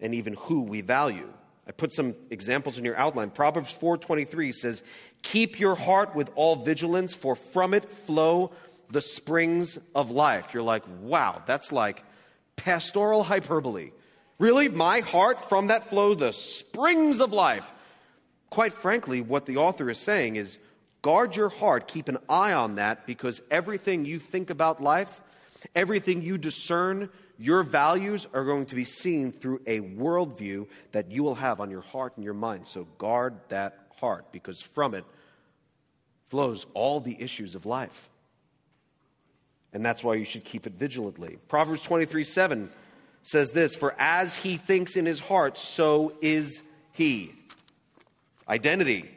[0.00, 1.28] and even who we value.
[1.66, 3.30] I put some examples in your outline.
[3.30, 4.82] Proverbs 4:23 says,
[5.22, 8.52] "Keep your heart with all vigilance, for from it flow
[8.90, 12.04] the springs of life." You're like, "Wow, that's like
[12.54, 13.90] pastoral hyperbole."
[14.38, 14.68] Really?
[14.68, 17.72] My heart from that flow the springs of life.
[18.50, 20.58] Quite frankly, what the author is saying is
[21.06, 25.20] Guard your heart, keep an eye on that because everything you think about life,
[25.72, 31.22] everything you discern, your values are going to be seen through a worldview that you
[31.22, 32.66] will have on your heart and your mind.
[32.66, 35.04] So guard that heart because from it
[36.28, 38.08] flows all the issues of life.
[39.72, 41.38] And that's why you should keep it vigilantly.
[41.46, 42.68] Proverbs 23 7
[43.22, 46.62] says this For as he thinks in his heart, so is
[46.94, 47.32] he.
[48.48, 49.15] Identity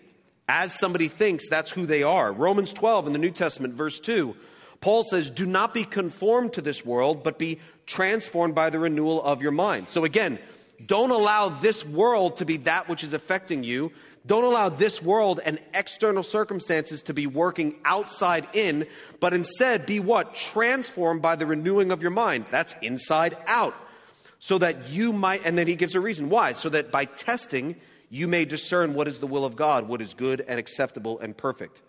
[0.50, 2.34] as somebody thinks, that's who they are.
[2.34, 4.36] Romans 12 in the New Testament, verse 2,
[4.82, 9.22] Paul says, Do not be conformed to this world, but be transformed by the renewal
[9.22, 9.90] of your mind.
[9.90, 10.40] So again,
[10.84, 13.92] don't allow this world to be that which is affecting you.
[14.26, 18.88] Don't allow this world and external circumstances to be working outside in,
[19.20, 20.34] but instead be what?
[20.34, 22.46] Transformed by the renewing of your mind.
[22.50, 23.76] That's inside out.
[24.40, 26.54] So that you might, and then he gives a reason why.
[26.54, 27.76] So that by testing,
[28.10, 31.38] you may discern what is the will of God, what is good and acceptable and
[31.38, 31.82] perfect.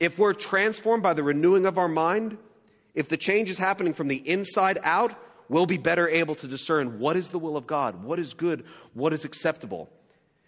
[0.00, 2.38] If we're transformed by the renewing of our mind,
[2.94, 5.14] if the change is happening from the inside out,
[5.48, 8.64] we'll be better able to discern what is the will of God, what is good,
[8.94, 9.90] what is acceptable.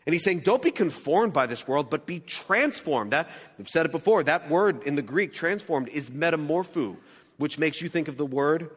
[0.07, 3.12] And he's saying, don't be conformed by this world, but be transformed.
[3.12, 6.96] That, I've said it before, that word in the Greek, transformed, is metamorpho,
[7.37, 8.70] which makes you think of the word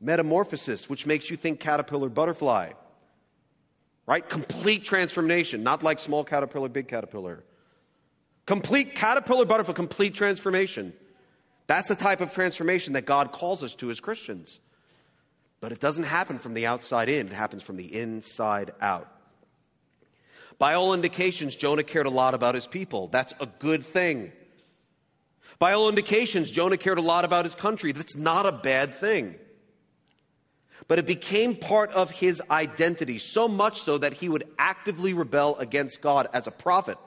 [0.00, 2.72] metamorphosis, which makes you think caterpillar, butterfly
[4.06, 4.28] right?
[4.28, 7.44] Complete transformation, not like small caterpillar, big caterpillar.
[8.46, 10.92] Complete caterpillar, butterfly, complete transformation.
[11.66, 14.58] That's the type of transformation that God calls us to as Christians.
[15.60, 19.10] But it doesn't happen from the outside in, it happens from the inside out.
[20.58, 23.08] By all indications, Jonah cared a lot about his people.
[23.08, 24.30] That's a good thing.
[25.58, 27.92] By all indications, Jonah cared a lot about his country.
[27.92, 29.36] That's not a bad thing
[30.86, 35.56] but it became part of his identity, so much so that he would actively rebel
[35.58, 36.98] against God as a prophet.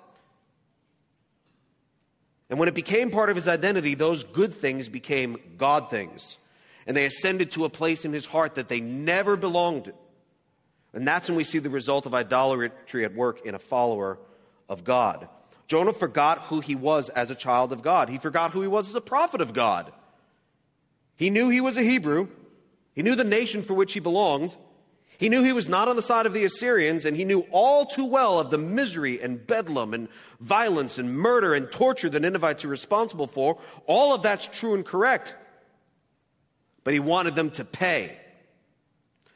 [2.49, 6.37] And when it became part of his identity, those good things became God things.
[6.87, 9.91] and they ascended to a place in his heart that they never belonged.
[10.93, 14.17] And that's when we see the result of idolatry at work in a follower
[14.69, 15.27] of God.
[15.67, 18.07] Jonah forgot who he was as a child of God.
[18.07, 19.91] He forgot who he was as a prophet of God.
[21.17, 22.29] He knew he was a Hebrew.
[22.97, 24.57] He knew the nation for which he belonged.
[25.19, 27.85] He knew he was not on the side of the Assyrians, and he knew all
[27.85, 30.07] too well of the misery and bedlam and
[30.39, 33.59] violence and murder and torture the Ninevites are responsible for.
[33.85, 35.35] All of that's true and correct.
[36.83, 38.17] But he wanted them to pay.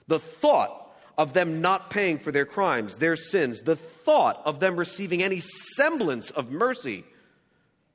[0.08, 4.76] The thought of them not paying for their crimes, their sins, the thought of them
[4.76, 7.06] receiving any semblance of mercy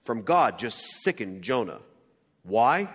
[0.05, 1.81] from God just sickened Jonah.
[2.45, 2.89] Why?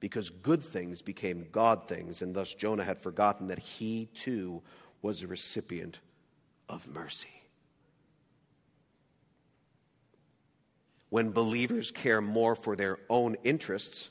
[0.00, 4.62] Because good things became God things, and thus Jonah had forgotten that he too
[5.02, 5.98] was a recipient
[6.68, 7.28] of mercy.
[11.08, 14.10] When believers care more for their own interests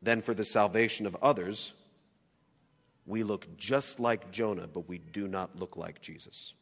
[0.00, 1.72] than for the salvation of others,
[3.04, 6.54] we look just like Jonah, but we do not look like Jesus.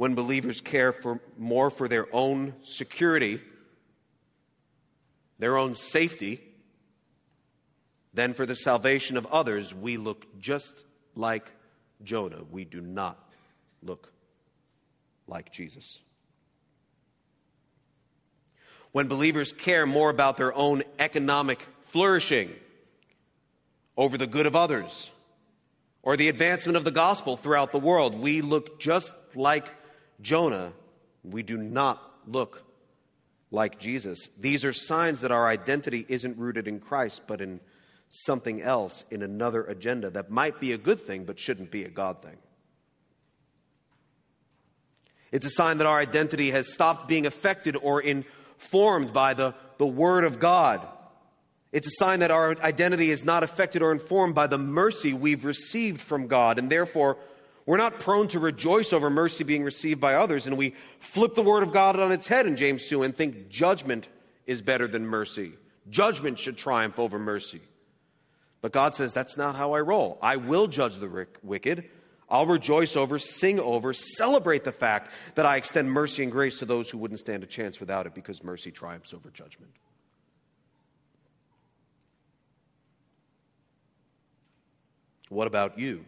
[0.00, 3.38] When believers care for more for their own security,
[5.38, 6.40] their own safety,
[8.14, 11.52] than for the salvation of others, we look just like
[12.02, 12.42] Jonah.
[12.50, 13.18] We do not
[13.82, 14.10] look
[15.26, 16.00] like Jesus.
[18.92, 22.54] When believers care more about their own economic flourishing
[23.98, 25.10] over the good of others
[26.02, 29.66] or the advancement of the gospel throughout the world, we look just like
[30.20, 30.72] Jonah,
[31.24, 32.62] we do not look
[33.50, 34.28] like Jesus.
[34.38, 37.60] These are signs that our identity isn't rooted in Christ, but in
[38.10, 41.90] something else, in another agenda that might be a good thing, but shouldn't be a
[41.90, 42.36] God thing.
[45.32, 49.86] It's a sign that our identity has stopped being affected or informed by the, the
[49.86, 50.86] Word of God.
[51.72, 55.44] It's a sign that our identity is not affected or informed by the mercy we've
[55.44, 57.16] received from God, and therefore
[57.70, 61.42] we're not prone to rejoice over mercy being received by others, and we flip the
[61.42, 64.08] word of God on its head in James 2 and think judgment
[64.44, 65.52] is better than mercy.
[65.88, 67.60] Judgment should triumph over mercy.
[68.60, 70.18] But God says, that's not how I roll.
[70.20, 71.88] I will judge the wicked.
[72.28, 76.64] I'll rejoice over, sing over, celebrate the fact that I extend mercy and grace to
[76.64, 79.70] those who wouldn't stand a chance without it because mercy triumphs over judgment.
[85.28, 86.04] What about you?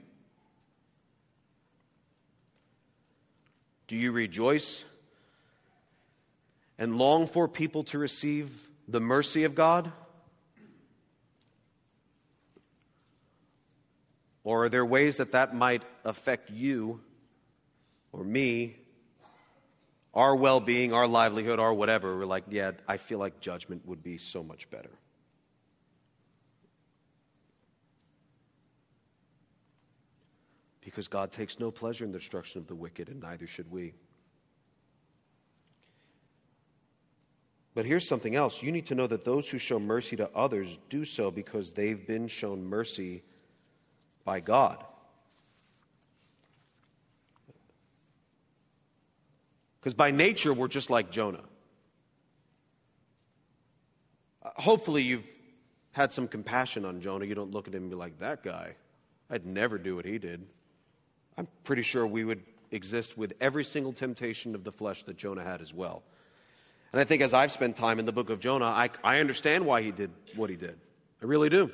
[3.92, 4.84] Do you rejoice
[6.78, 8.50] and long for people to receive
[8.88, 9.92] the mercy of God?
[14.44, 17.02] Or are there ways that that might affect you
[18.12, 18.76] or me,
[20.14, 22.16] our well being, our livelihood, our whatever?
[22.16, 24.88] We're like, yeah, I feel like judgment would be so much better.
[30.92, 33.94] Because God takes no pleasure in the destruction of the wicked, and neither should we.
[37.74, 38.62] But here's something else.
[38.62, 42.06] You need to know that those who show mercy to others do so because they've
[42.06, 43.22] been shown mercy
[44.26, 44.84] by God.
[49.80, 51.44] Because by nature, we're just like Jonah.
[54.42, 55.26] Hopefully, you've
[55.92, 57.24] had some compassion on Jonah.
[57.24, 58.74] You don't look at him and be like, that guy,
[59.30, 60.46] I'd never do what he did.
[61.36, 65.44] I'm pretty sure we would exist with every single temptation of the flesh that Jonah
[65.44, 66.02] had as well.
[66.92, 69.64] And I think as I've spent time in the book of Jonah, I, I understand
[69.64, 70.78] why he did what he did.
[71.22, 71.70] I really do.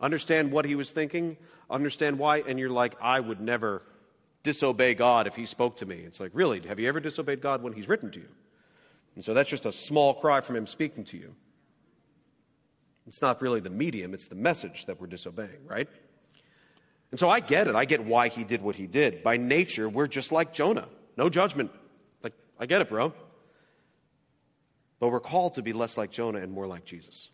[0.00, 1.36] Understand what he was thinking,
[1.70, 3.82] understand why, and you're like, I would never
[4.42, 5.96] disobey God if he spoke to me.
[5.96, 8.28] It's like, really, have you ever disobeyed God when he's written to you?
[9.14, 11.34] And so that's just a small cry from him speaking to you.
[13.06, 15.88] It's not really the medium, it's the message that we're disobeying, right?
[17.10, 17.74] And so I get it.
[17.74, 19.22] I get why he did what he did.
[19.22, 20.88] By nature, we're just like Jonah.
[21.16, 21.70] No judgment.
[22.22, 23.12] Like, I get it, bro.
[24.98, 27.30] But we're called to be less like Jonah and more like Jesus.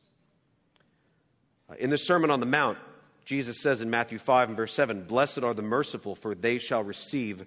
[1.71, 2.79] Uh, in the Sermon on the Mount,
[3.25, 6.83] Jesus says in Matthew 5 and verse 7 Blessed are the merciful, for they shall
[6.83, 7.47] receive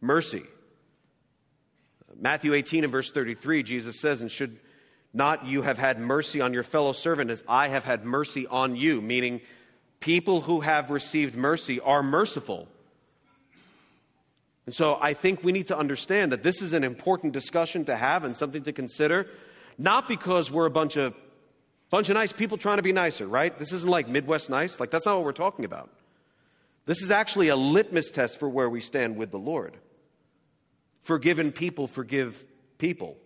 [0.00, 0.42] mercy.
[2.18, 4.58] Matthew 18 and verse 33, Jesus says, And should
[5.12, 8.76] not you have had mercy on your fellow servant as I have had mercy on
[8.76, 9.00] you?
[9.00, 9.40] Meaning,
[10.00, 12.66] people who have received mercy are merciful.
[14.66, 17.96] And so I think we need to understand that this is an important discussion to
[17.96, 19.26] have and something to consider,
[19.78, 21.14] not because we're a bunch of
[21.90, 23.58] bunch of nice people trying to be nicer, right?
[23.58, 24.78] This isn't like Midwest nice.
[24.78, 25.90] Like that's not what we're talking about.
[26.86, 29.76] This is actually a litmus test for where we stand with the Lord.
[31.02, 32.44] Forgiven people forgive
[32.78, 33.16] people.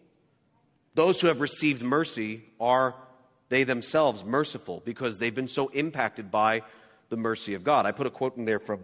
[0.95, 2.95] Those who have received mercy are
[3.55, 6.63] they themselves merciful because they've been so impacted by
[7.09, 7.87] the mercy of God.
[7.87, 8.81] I put a quote in there from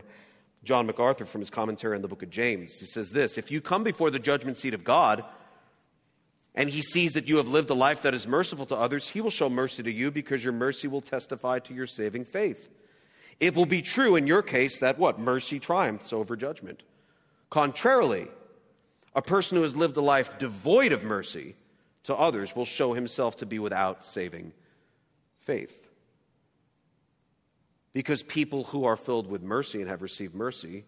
[0.63, 2.79] John MacArthur from his commentary on the book of James.
[2.79, 5.25] He says this If you come before the judgment seat of God,
[6.55, 9.21] and he sees that you have lived a life that is merciful to others, he
[9.21, 12.69] will show mercy to you because your mercy will testify to your saving faith.
[13.41, 15.19] It will be true in your case that what?
[15.19, 16.85] Mercy triumphs over judgment.
[17.49, 18.29] Contrarily,
[19.17, 21.57] a person who has lived a life devoid of mercy
[22.05, 24.53] to others will show himself to be without saving
[25.41, 25.89] faith.
[27.93, 30.85] Because people who are filled with mercy and have received mercy,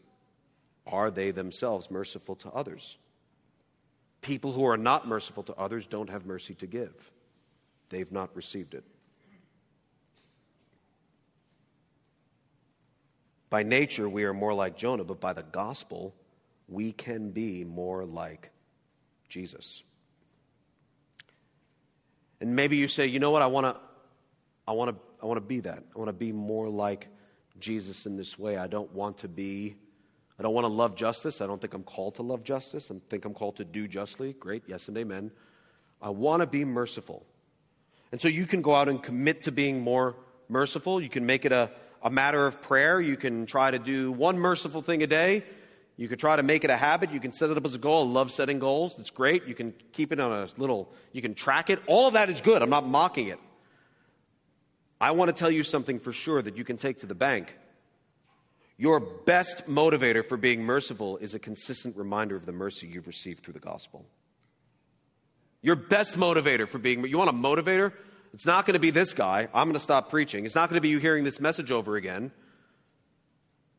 [0.86, 2.96] are they themselves merciful to others?
[4.20, 7.10] People who are not merciful to others don't have mercy to give,
[7.88, 8.84] they've not received it.
[13.50, 16.14] By nature, we are more like Jonah, but by the gospel,
[16.68, 18.50] we can be more like
[19.28, 19.82] Jesus.
[22.40, 23.76] And maybe you say, you know what, I want to
[24.72, 25.84] I want to I want to be that.
[25.94, 27.08] I want to be more like
[27.60, 28.56] Jesus in this way.
[28.56, 29.76] I don't want to be
[30.38, 31.42] I don't want to love justice.
[31.42, 32.90] I don't think I'm called to love justice.
[32.90, 34.32] I think I'm called to do justly.
[34.32, 34.62] Great.
[34.66, 35.30] Yes and amen.
[36.00, 37.26] I want to be merciful.
[38.12, 40.16] And so you can go out and commit to being more
[40.48, 41.02] merciful.
[41.02, 41.70] You can make it a,
[42.02, 42.98] a matter of prayer.
[42.98, 45.44] You can try to do one merciful thing a day.
[45.98, 47.12] You could try to make it a habit.
[47.12, 48.08] You can set it up as a goal.
[48.08, 48.98] I love setting goals.
[48.98, 49.44] It's great.
[49.46, 51.78] You can keep it on a little, you can track it.
[51.86, 52.62] All of that is good.
[52.62, 53.38] I'm not mocking it.
[55.02, 57.52] I want to tell you something for sure that you can take to the bank.
[58.78, 63.42] Your best motivator for being merciful is a consistent reminder of the mercy you've received
[63.42, 64.06] through the gospel.
[65.60, 67.92] Your best motivator for being, you want a motivator?
[68.32, 69.48] It's not going to be this guy.
[69.52, 70.46] I'm going to stop preaching.
[70.46, 72.30] It's not going to be you hearing this message over again.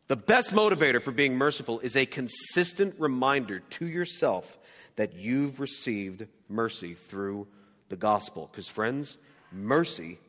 [0.09, 4.57] The best motivator for being merciful is a consistent reminder to yourself
[4.97, 7.47] that you've received mercy through
[7.87, 8.49] the gospel.
[8.51, 9.17] Because, friends,
[9.53, 10.19] mercy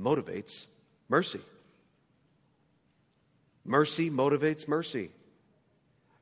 [0.00, 0.66] motivates
[1.08, 1.40] mercy.
[3.64, 5.10] Mercy motivates mercy.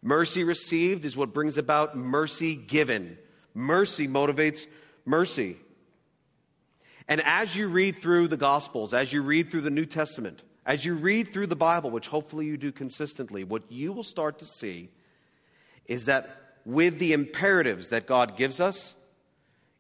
[0.03, 3.19] Mercy received is what brings about mercy given.
[3.55, 4.67] Mercy motivates
[5.05, 5.57] mercy.
[7.09, 10.85] And as you read through the Gospels, as you read through the New Testament, as
[10.85, 14.47] you read through the Bible, which hopefully you do consistently, what you will start to
[14.47, 14.91] see
[15.87, 18.93] is that with the imperatives that God gives us,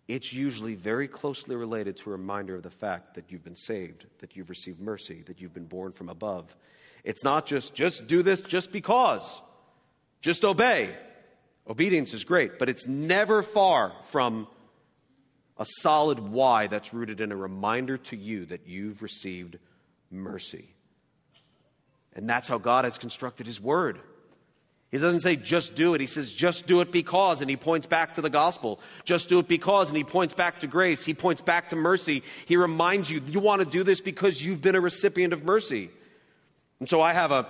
[0.09, 4.07] it's usually very closely related to a reminder of the fact that you've been saved,
[4.21, 6.57] that you've received mercy, that you've been born from above.
[7.05, 9.43] It's not just, just do this just because,
[10.23, 10.95] just obey.
[11.69, 14.49] Obedience is great, but it's never far from
[15.59, 19.59] a solid why that's rooted in a reminder to you that you've received
[20.11, 20.69] mercy.
[22.15, 24.01] And that's how God has constructed His Word.
[24.91, 26.01] He doesn't say just do it.
[26.01, 28.81] He says just do it because, and he points back to the gospel.
[29.05, 31.05] Just do it because, and he points back to grace.
[31.05, 32.23] He points back to mercy.
[32.47, 35.91] He reminds you, you want to do this because you've been a recipient of mercy.
[36.81, 37.47] And so I have a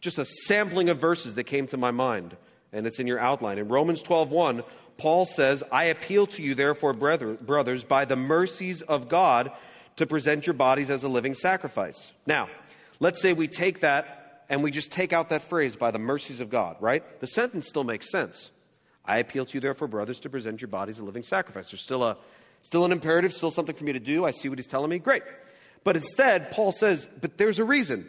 [0.00, 2.36] just a sampling of verses that came to my mind,
[2.72, 3.58] and it's in your outline.
[3.58, 4.64] In Romans 12:1,
[4.98, 9.50] Paul says, I appeal to you, therefore, brother, brothers, by the mercies of God,
[9.96, 12.12] to present your bodies as a living sacrifice.
[12.26, 12.48] Now,
[13.00, 16.40] Let's say we take that and we just take out that phrase, by the mercies
[16.40, 17.02] of God, right?
[17.20, 18.50] The sentence still makes sense.
[19.04, 21.70] I appeal to you, therefore, brothers, to present your bodies a living sacrifice.
[21.70, 22.16] There's still, a,
[22.62, 24.24] still an imperative, still something for me to do.
[24.24, 24.98] I see what he's telling me.
[24.98, 25.22] Great.
[25.82, 28.08] But instead, Paul says, but there's a reason.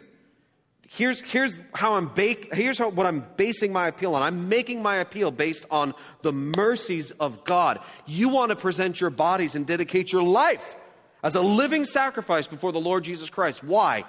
[0.88, 4.22] Here's, here's how I'm bake, here's how, what I'm basing my appeal on.
[4.22, 7.80] I'm making my appeal based on the mercies of God.
[8.06, 10.76] You want to present your bodies and dedicate your life
[11.22, 13.64] as a living sacrifice before the Lord Jesus Christ.
[13.64, 14.04] Why?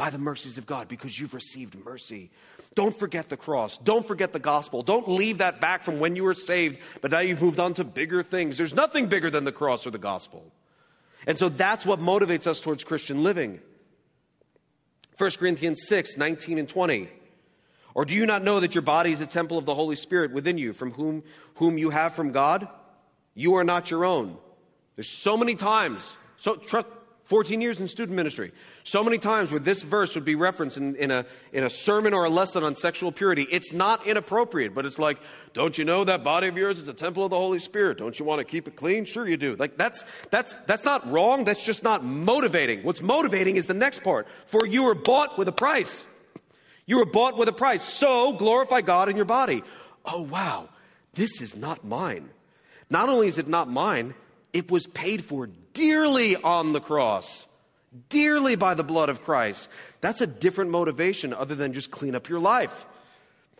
[0.00, 2.30] By the mercies of God because you've received mercy.
[2.74, 3.76] Don't forget the cross.
[3.76, 4.82] Don't forget the gospel.
[4.82, 7.84] Don't leave that back from when you were saved, but now you've moved on to
[7.84, 8.56] bigger things.
[8.56, 10.50] There's nothing bigger than the cross or the gospel.
[11.26, 13.60] And so that's what motivates us towards Christian living.
[15.18, 17.10] 1 Corinthians 6 19 and 20.
[17.92, 20.32] Or do you not know that your body is a temple of the Holy Spirit
[20.32, 21.22] within you, from whom,
[21.56, 22.68] whom you have from God?
[23.34, 24.38] You are not your own.
[24.96, 26.16] There's so many times.
[26.38, 26.86] So trust,
[27.30, 28.50] 14 years in student ministry.
[28.82, 32.12] So many times where this verse would be referenced in, in, a, in a sermon
[32.12, 33.46] or a lesson on sexual purity.
[33.52, 35.20] It's not inappropriate, but it's like,
[35.54, 37.98] don't you know that body of yours is a temple of the Holy Spirit?
[37.98, 39.04] Don't you want to keep it clean?
[39.04, 39.54] Sure you do.
[39.54, 41.44] Like that's, that's, that's not wrong.
[41.44, 42.82] That's just not motivating.
[42.82, 44.26] What's motivating is the next part.
[44.46, 46.04] For you were bought with a price.
[46.84, 47.84] You were bought with a price.
[47.84, 49.62] So glorify God in your body.
[50.04, 50.68] Oh, wow.
[51.14, 52.30] This is not mine.
[52.90, 54.14] Not only is it not mine,
[54.52, 57.46] it was paid for dearly on the cross,
[58.08, 59.68] dearly by the blood of Christ.
[60.00, 62.86] That's a different motivation other than just clean up your life.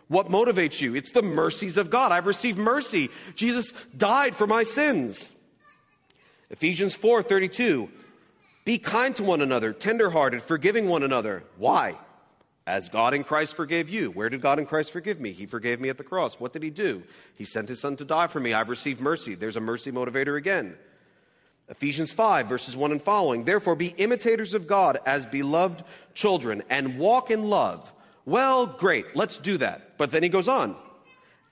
[0.08, 0.96] What motivates you?
[0.96, 2.11] It's the mercies of God.
[2.11, 3.11] I've received mercy.
[3.36, 5.28] Jesus died for my sins.
[6.50, 7.88] Ephesians 4:32
[8.64, 11.44] Be kind to one another, tenderhearted, forgiving one another.
[11.56, 11.96] Why?
[12.66, 14.11] As God in Christ forgave you.
[14.11, 15.32] Where did God in Christ forgive me?
[15.32, 16.40] He forgave me at the cross.
[16.40, 17.04] What did he do?
[17.36, 18.52] He sent his son to die for me.
[18.52, 19.34] I've received mercy.
[19.34, 20.76] There's a mercy motivator again.
[21.70, 23.44] Ephesians 5, verses 1 and following.
[23.44, 27.92] Therefore, be imitators of God as beloved children and walk in love.
[28.26, 29.96] Well, great, let's do that.
[29.96, 30.76] But then he goes on.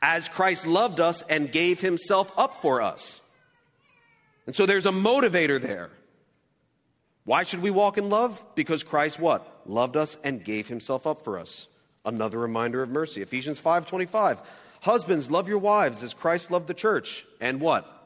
[0.03, 3.21] As Christ loved us and gave himself up for us.
[4.47, 5.91] And so there's a motivator there.
[7.25, 8.43] Why should we walk in love?
[8.55, 9.67] Because Christ what?
[9.67, 11.69] Loved us and gave himself up for us.
[12.05, 13.23] Another reminder of mercy.
[13.23, 14.41] Ephesians 5:25.
[14.81, 17.98] Husbands, love your wives as Christ loved the church and what?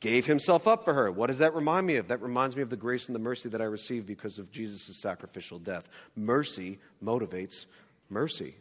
[0.00, 1.10] Gave himself up for her.
[1.12, 2.08] What does that remind me of?
[2.08, 5.00] That reminds me of the grace and the mercy that I received because of Jesus'
[5.00, 5.88] sacrificial death.
[6.16, 7.66] Mercy motivates
[8.08, 8.54] mercy.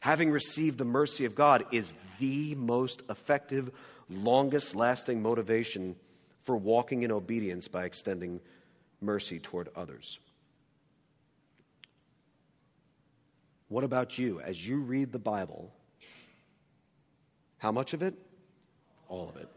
[0.00, 3.70] Having received the mercy of God is the most effective,
[4.08, 5.96] longest lasting motivation
[6.44, 8.40] for walking in obedience by extending
[9.00, 10.18] mercy toward others.
[13.68, 14.40] What about you?
[14.40, 15.72] As you read the Bible,
[17.58, 18.14] how much of it?
[19.08, 19.48] All of it.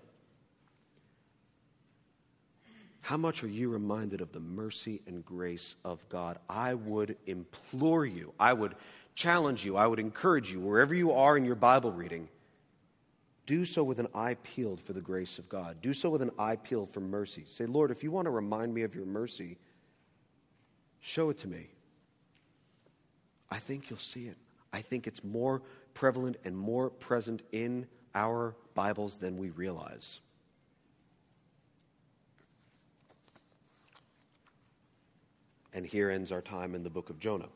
[3.08, 6.40] How much are you reminded of the mercy and grace of God?
[6.50, 8.76] I would implore you, I would
[9.16, 12.28] challenge you, I would encourage you, wherever you are in your Bible reading,
[13.46, 15.78] do so with an eye peeled for the grace of God.
[15.82, 17.46] Do so with an eye peeled for mercy.
[17.48, 19.58] Say, Lord, if you want to remind me of your mercy,
[21.00, 21.70] show it to me.
[23.50, 24.36] I think you'll see it.
[24.74, 25.62] I think it's more
[25.94, 30.20] prevalent and more present in our Bibles than we realize.
[35.78, 37.50] And here ends our time in the book of Jonah.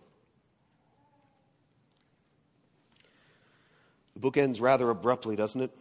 [4.14, 5.72] The book ends rather abruptly, doesn't it?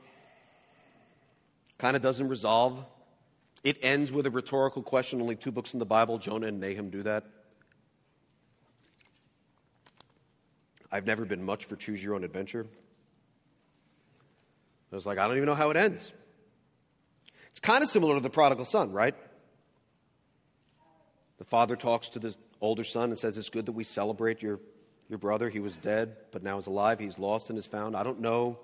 [1.76, 2.82] Kind of doesn't resolve.
[3.62, 5.20] It ends with a rhetorical question.
[5.20, 7.24] Only two books in the Bible, Jonah and Nahum, do that.
[10.90, 12.66] I've never been much for choose your own adventure.
[14.90, 16.10] I was like, I don't even know how it ends.
[17.50, 19.14] It's kind of similar to the prodigal son, right?
[21.40, 24.60] The father talks to the older son and says, It's good that we celebrate your,
[25.08, 25.48] your brother.
[25.48, 27.00] He was dead, but now is alive.
[27.00, 27.96] He's lost and is found.
[27.96, 28.58] I don't know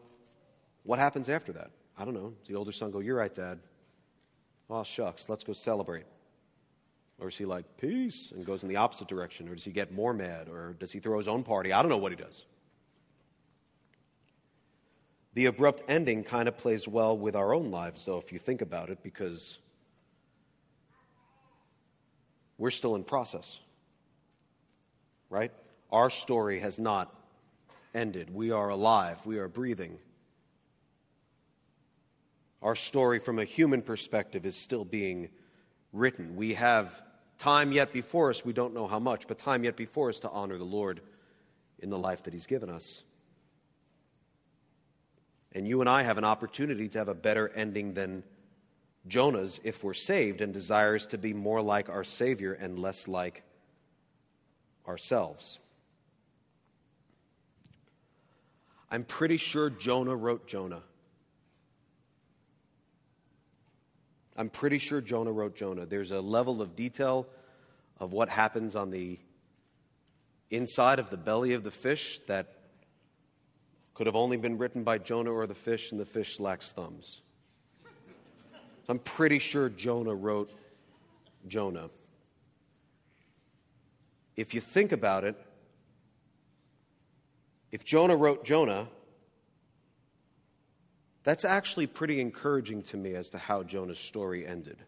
[0.83, 1.70] what happens after that.
[1.97, 2.35] I don't know.
[2.43, 3.61] Does the older son go, You're right, dad.
[4.68, 6.05] Oh, shucks, let's go celebrate.
[7.18, 9.49] Or is he like, Peace, and goes in the opposite direction?
[9.49, 10.51] Or does he get more mad?
[10.51, 11.72] Or does he throw his own party?
[11.72, 12.45] I don't know what he does.
[15.33, 18.61] The abrupt ending kind of plays well with our own lives, though, if you think
[18.61, 19.61] about it, because
[22.59, 23.59] we're still in process.
[25.30, 25.52] Right?
[25.90, 27.14] Our story has not
[27.94, 28.32] ended.
[28.32, 29.24] We are alive.
[29.24, 29.98] We are breathing.
[32.62, 35.28] Our story, from a human perspective, is still being
[35.92, 36.36] written.
[36.36, 37.02] We have
[37.38, 38.44] time yet before us.
[38.44, 41.00] We don't know how much, but time yet before us to honor the Lord
[41.78, 43.02] in the life that He's given us.
[45.52, 48.24] And you and I have an opportunity to have a better ending than
[49.09, 53.42] Jonah's if we're saved and desires to be more like our Savior and less like
[54.86, 55.59] ourselves.
[58.90, 60.82] I'm pretty sure Jonah wrote Jonah.
[64.36, 65.86] I'm pretty sure Jonah wrote Jonah.
[65.86, 67.26] There's a level of detail
[67.98, 69.18] of what happens on the
[70.50, 72.52] inside of the belly of the fish that
[73.94, 77.22] could have only been written by Jonah or the fish, and the fish lacks thumbs.
[78.89, 80.51] I'm pretty sure Jonah wrote
[81.49, 81.91] Jonah.
[84.37, 85.34] If you think about it,
[87.72, 88.89] if Jonah wrote Jonah,
[91.24, 94.78] that's actually pretty encouraging to me as to how Jonah's story ended.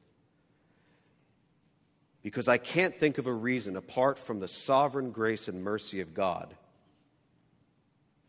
[2.23, 6.15] Because I can't think of a reason, apart from the sovereign grace and mercy of
[6.15, 6.55] God,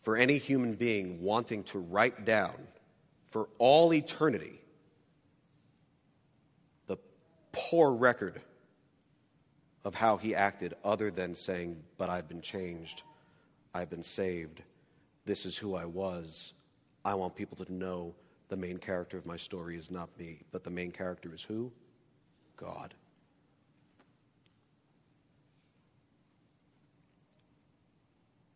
[0.01, 2.55] for any human being wanting to write down
[3.29, 4.59] for all eternity
[7.51, 8.41] poor record
[9.85, 13.03] of how he acted other than saying, But I've been changed.
[13.73, 14.61] I've been saved.
[15.25, 16.53] This is who I was.
[17.05, 18.13] I want people to know
[18.49, 21.71] the main character of my story is not me, but the main character is who?
[22.57, 22.93] God.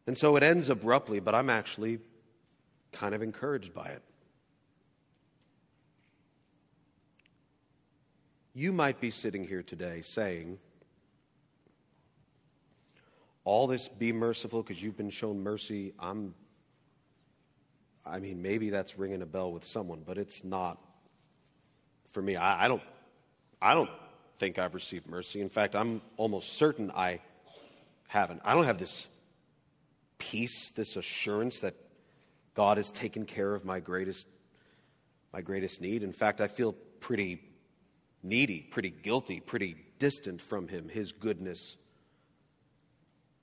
[0.05, 1.99] And so it ends abruptly, but I'm actually
[2.91, 4.01] kind of encouraged by it.
[8.55, 10.59] You might be sitting here today saying,
[13.43, 15.93] all this be merciful because you've been shown mercy.
[15.99, 16.35] I'm,
[18.05, 20.77] I mean, maybe that's ringing a bell with someone, but it's not
[22.11, 22.35] for me.
[22.35, 22.83] I, I, don't,
[23.59, 23.89] I don't
[24.37, 25.41] think I've received mercy.
[25.41, 27.21] In fact, I'm almost certain I
[28.07, 28.41] haven't.
[28.45, 29.07] I don't have this
[30.19, 31.73] peace, this assurance that
[32.53, 34.27] God has taken care of my greatest,
[35.33, 36.03] my greatest need.
[36.03, 37.41] In fact, I feel pretty
[38.23, 41.75] needy, pretty guilty, pretty distant from Him, His goodness.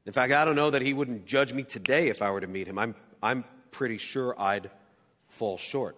[0.07, 2.47] In fact, I don't know that He wouldn't judge me today if I were to
[2.47, 2.79] meet Him.
[2.79, 4.71] I'm, I'm pretty sure I'd
[5.29, 5.97] fall short.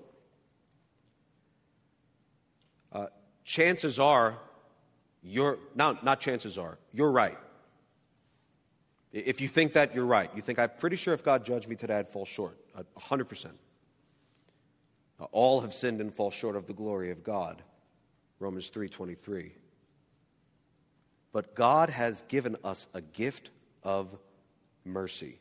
[2.92, 3.06] Uh,
[3.44, 4.38] chances are,
[5.22, 7.38] you're, no, not chances are, you're right.
[9.12, 10.30] If you think that, you're right.
[10.34, 12.56] You think, I'm pretty sure if God judged me today, I'd fall short.
[12.98, 13.46] 100%.
[15.20, 17.62] Uh, all have sinned and fall short of the glory of God.
[18.42, 19.52] Romans 3:23.
[21.32, 23.50] But God has given us a gift
[23.82, 24.18] of
[24.84, 25.38] mercy.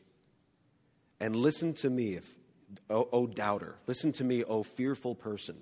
[1.20, 2.34] And listen to me, if,
[2.88, 5.56] oh, oh doubter, listen to me, oh fearful person.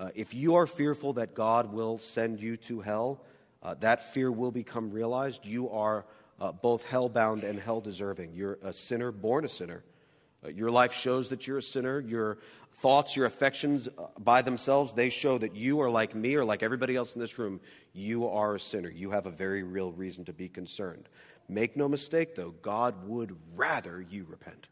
[0.00, 3.24] Uh, if you are fearful that God will send you to hell,
[3.62, 5.46] uh, that fear will become realized.
[5.46, 6.06] You are
[6.40, 8.32] uh, both hell bound and hell deserving.
[8.34, 9.82] You're a sinner, born a sinner.
[10.44, 12.00] Uh, your life shows that you're a sinner.
[12.00, 12.38] Your
[12.74, 16.62] thoughts, your affections uh, by themselves, they show that you are like me or like
[16.62, 17.60] everybody else in this room.
[17.92, 18.90] You are a sinner.
[18.90, 21.08] You have a very real reason to be concerned.
[21.48, 24.68] Make no mistake, though, God would rather you repent.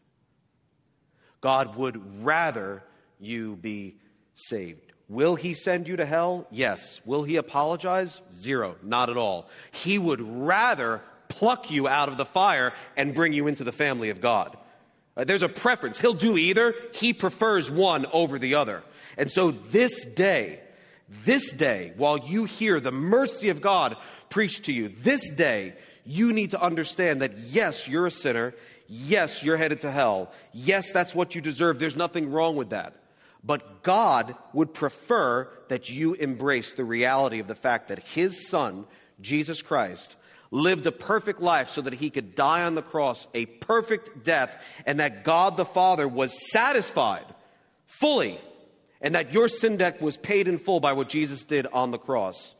[1.40, 2.82] God would rather
[3.18, 3.96] you be
[4.34, 4.92] saved.
[5.08, 6.46] Will he send you to hell?
[6.50, 7.00] Yes.
[7.04, 8.20] Will he apologize?
[8.32, 8.76] Zero.
[8.82, 9.48] Not at all.
[9.70, 14.10] He would rather pluck you out of the fire and bring you into the family
[14.10, 14.56] of God.
[15.16, 15.98] Uh, there's a preference.
[15.98, 16.74] He'll do either.
[16.92, 18.82] He prefers one over the other.
[19.16, 20.60] And so this day,
[21.24, 23.96] this day, while you hear the mercy of God
[24.28, 28.54] preached to you, this day, you need to understand that yes, you're a sinner.
[28.88, 30.30] Yes, you're headed to hell.
[30.52, 31.78] Yes, that's what you deserve.
[31.78, 32.94] There's nothing wrong with that.
[33.42, 38.86] But God would prefer that you embrace the reality of the fact that His Son,
[39.20, 40.16] Jesus Christ,
[40.50, 44.62] lived a perfect life so that He could die on the cross a perfect death,
[44.84, 47.26] and that God the Father was satisfied
[47.86, 48.38] fully,
[49.00, 51.98] and that your sin debt was paid in full by what Jesus did on the
[51.98, 52.54] cross.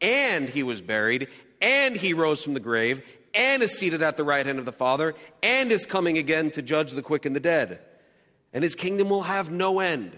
[0.00, 1.28] And He was buried,
[1.60, 3.02] and He rose from the grave,
[3.34, 6.62] and is seated at the right hand of the Father, and is coming again to
[6.62, 7.80] judge the quick and the dead.
[8.52, 10.16] And His kingdom will have no end.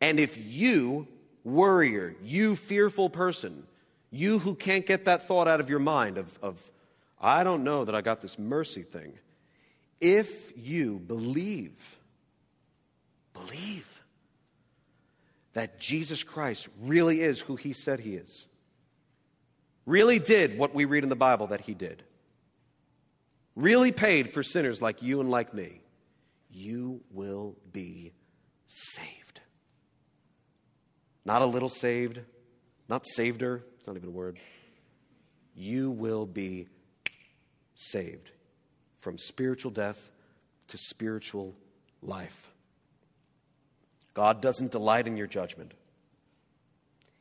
[0.00, 1.06] And if you,
[1.44, 3.66] worrier, you fearful person,
[4.12, 6.70] you who can't get that thought out of your mind of, of
[7.18, 9.14] I don't know that I got this mercy thing,
[10.00, 11.98] if you believe,
[13.32, 13.88] believe
[15.54, 18.46] that Jesus Christ really is who he said he is,
[19.86, 22.02] really did what we read in the Bible that he did,
[23.56, 25.80] really paid for sinners like you and like me,
[26.50, 28.12] you will be
[28.68, 29.40] saved.
[31.24, 32.20] Not a little saved,
[32.88, 34.38] not saved her, it's not even a word.
[35.56, 36.68] You will be
[37.74, 38.30] saved
[39.00, 40.12] from spiritual death
[40.68, 41.56] to spiritual
[42.00, 42.52] life.
[44.14, 45.74] God doesn't delight in your judgment.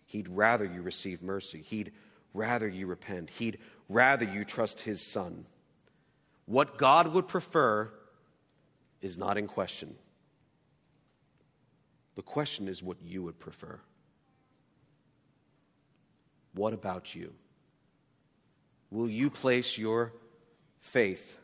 [0.05, 1.63] He'd rather you receive mercy.
[1.63, 1.93] He'd
[2.31, 3.31] rather you repent.
[3.31, 3.57] He'd
[3.89, 5.47] rather you trust His Son.
[6.45, 7.91] What God would prefer
[9.01, 9.95] is not in question.
[12.13, 13.79] The question is what you would prefer.
[16.53, 17.33] What about you?
[18.89, 20.11] Will you place your
[20.81, 21.37] faith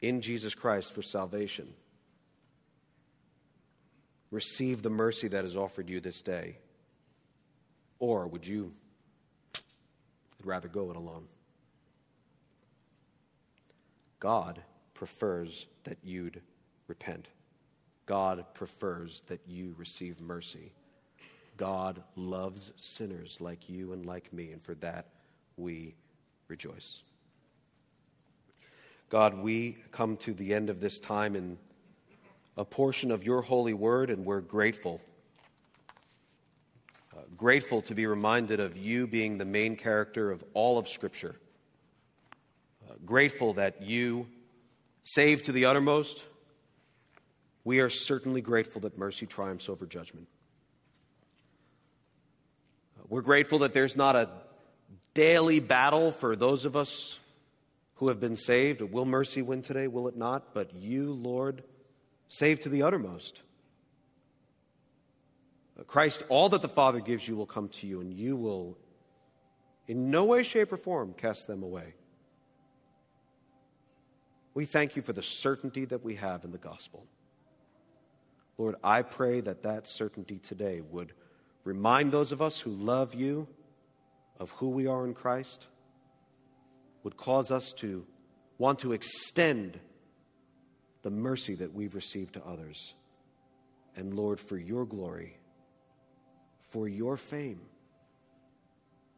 [0.00, 1.72] in Jesus Christ for salvation?
[4.30, 6.58] Receive the mercy that is offered you this day.
[7.98, 8.72] Or would you
[10.44, 11.26] rather go it alone?
[14.20, 14.60] God
[14.94, 16.42] prefers that you'd
[16.86, 17.28] repent.
[18.06, 20.72] God prefers that you receive mercy.
[21.60, 25.08] God loves sinners like you and like me, and for that
[25.58, 25.94] we
[26.48, 27.02] rejoice.
[29.10, 31.58] God, we come to the end of this time in
[32.56, 35.02] a portion of your holy word, and we're grateful.
[37.14, 41.36] Uh, grateful to be reminded of you being the main character of all of Scripture.
[42.88, 44.26] Uh, grateful that you
[45.02, 46.24] save to the uttermost.
[47.64, 50.26] We are certainly grateful that mercy triumphs over judgment.
[53.10, 54.30] We're grateful that there's not a
[55.14, 57.18] daily battle for those of us
[57.96, 58.80] who have been saved.
[58.80, 59.88] Will mercy win today?
[59.88, 60.54] Will it not?
[60.54, 61.64] But you, Lord,
[62.28, 63.42] save to the uttermost.
[65.88, 68.78] Christ, all that the Father gives you will come to you, and you will,
[69.88, 71.94] in no way, shape, or form, cast them away.
[74.54, 77.06] We thank you for the certainty that we have in the gospel.
[78.56, 81.12] Lord, I pray that that certainty today would
[81.64, 83.46] remind those of us who love you
[84.40, 85.68] of who we are in Christ,
[87.04, 88.04] would cause us to
[88.58, 89.78] want to extend
[91.02, 92.94] the mercy that we've received to others.
[93.94, 95.36] And Lord, for your glory,
[96.70, 97.60] for your fame,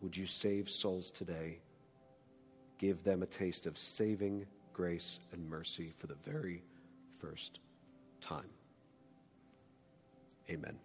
[0.00, 1.60] would you save souls today?
[2.78, 6.62] Give them a taste of saving grace and mercy for the very
[7.20, 7.60] first
[8.20, 8.50] time.
[10.50, 10.76] Amen.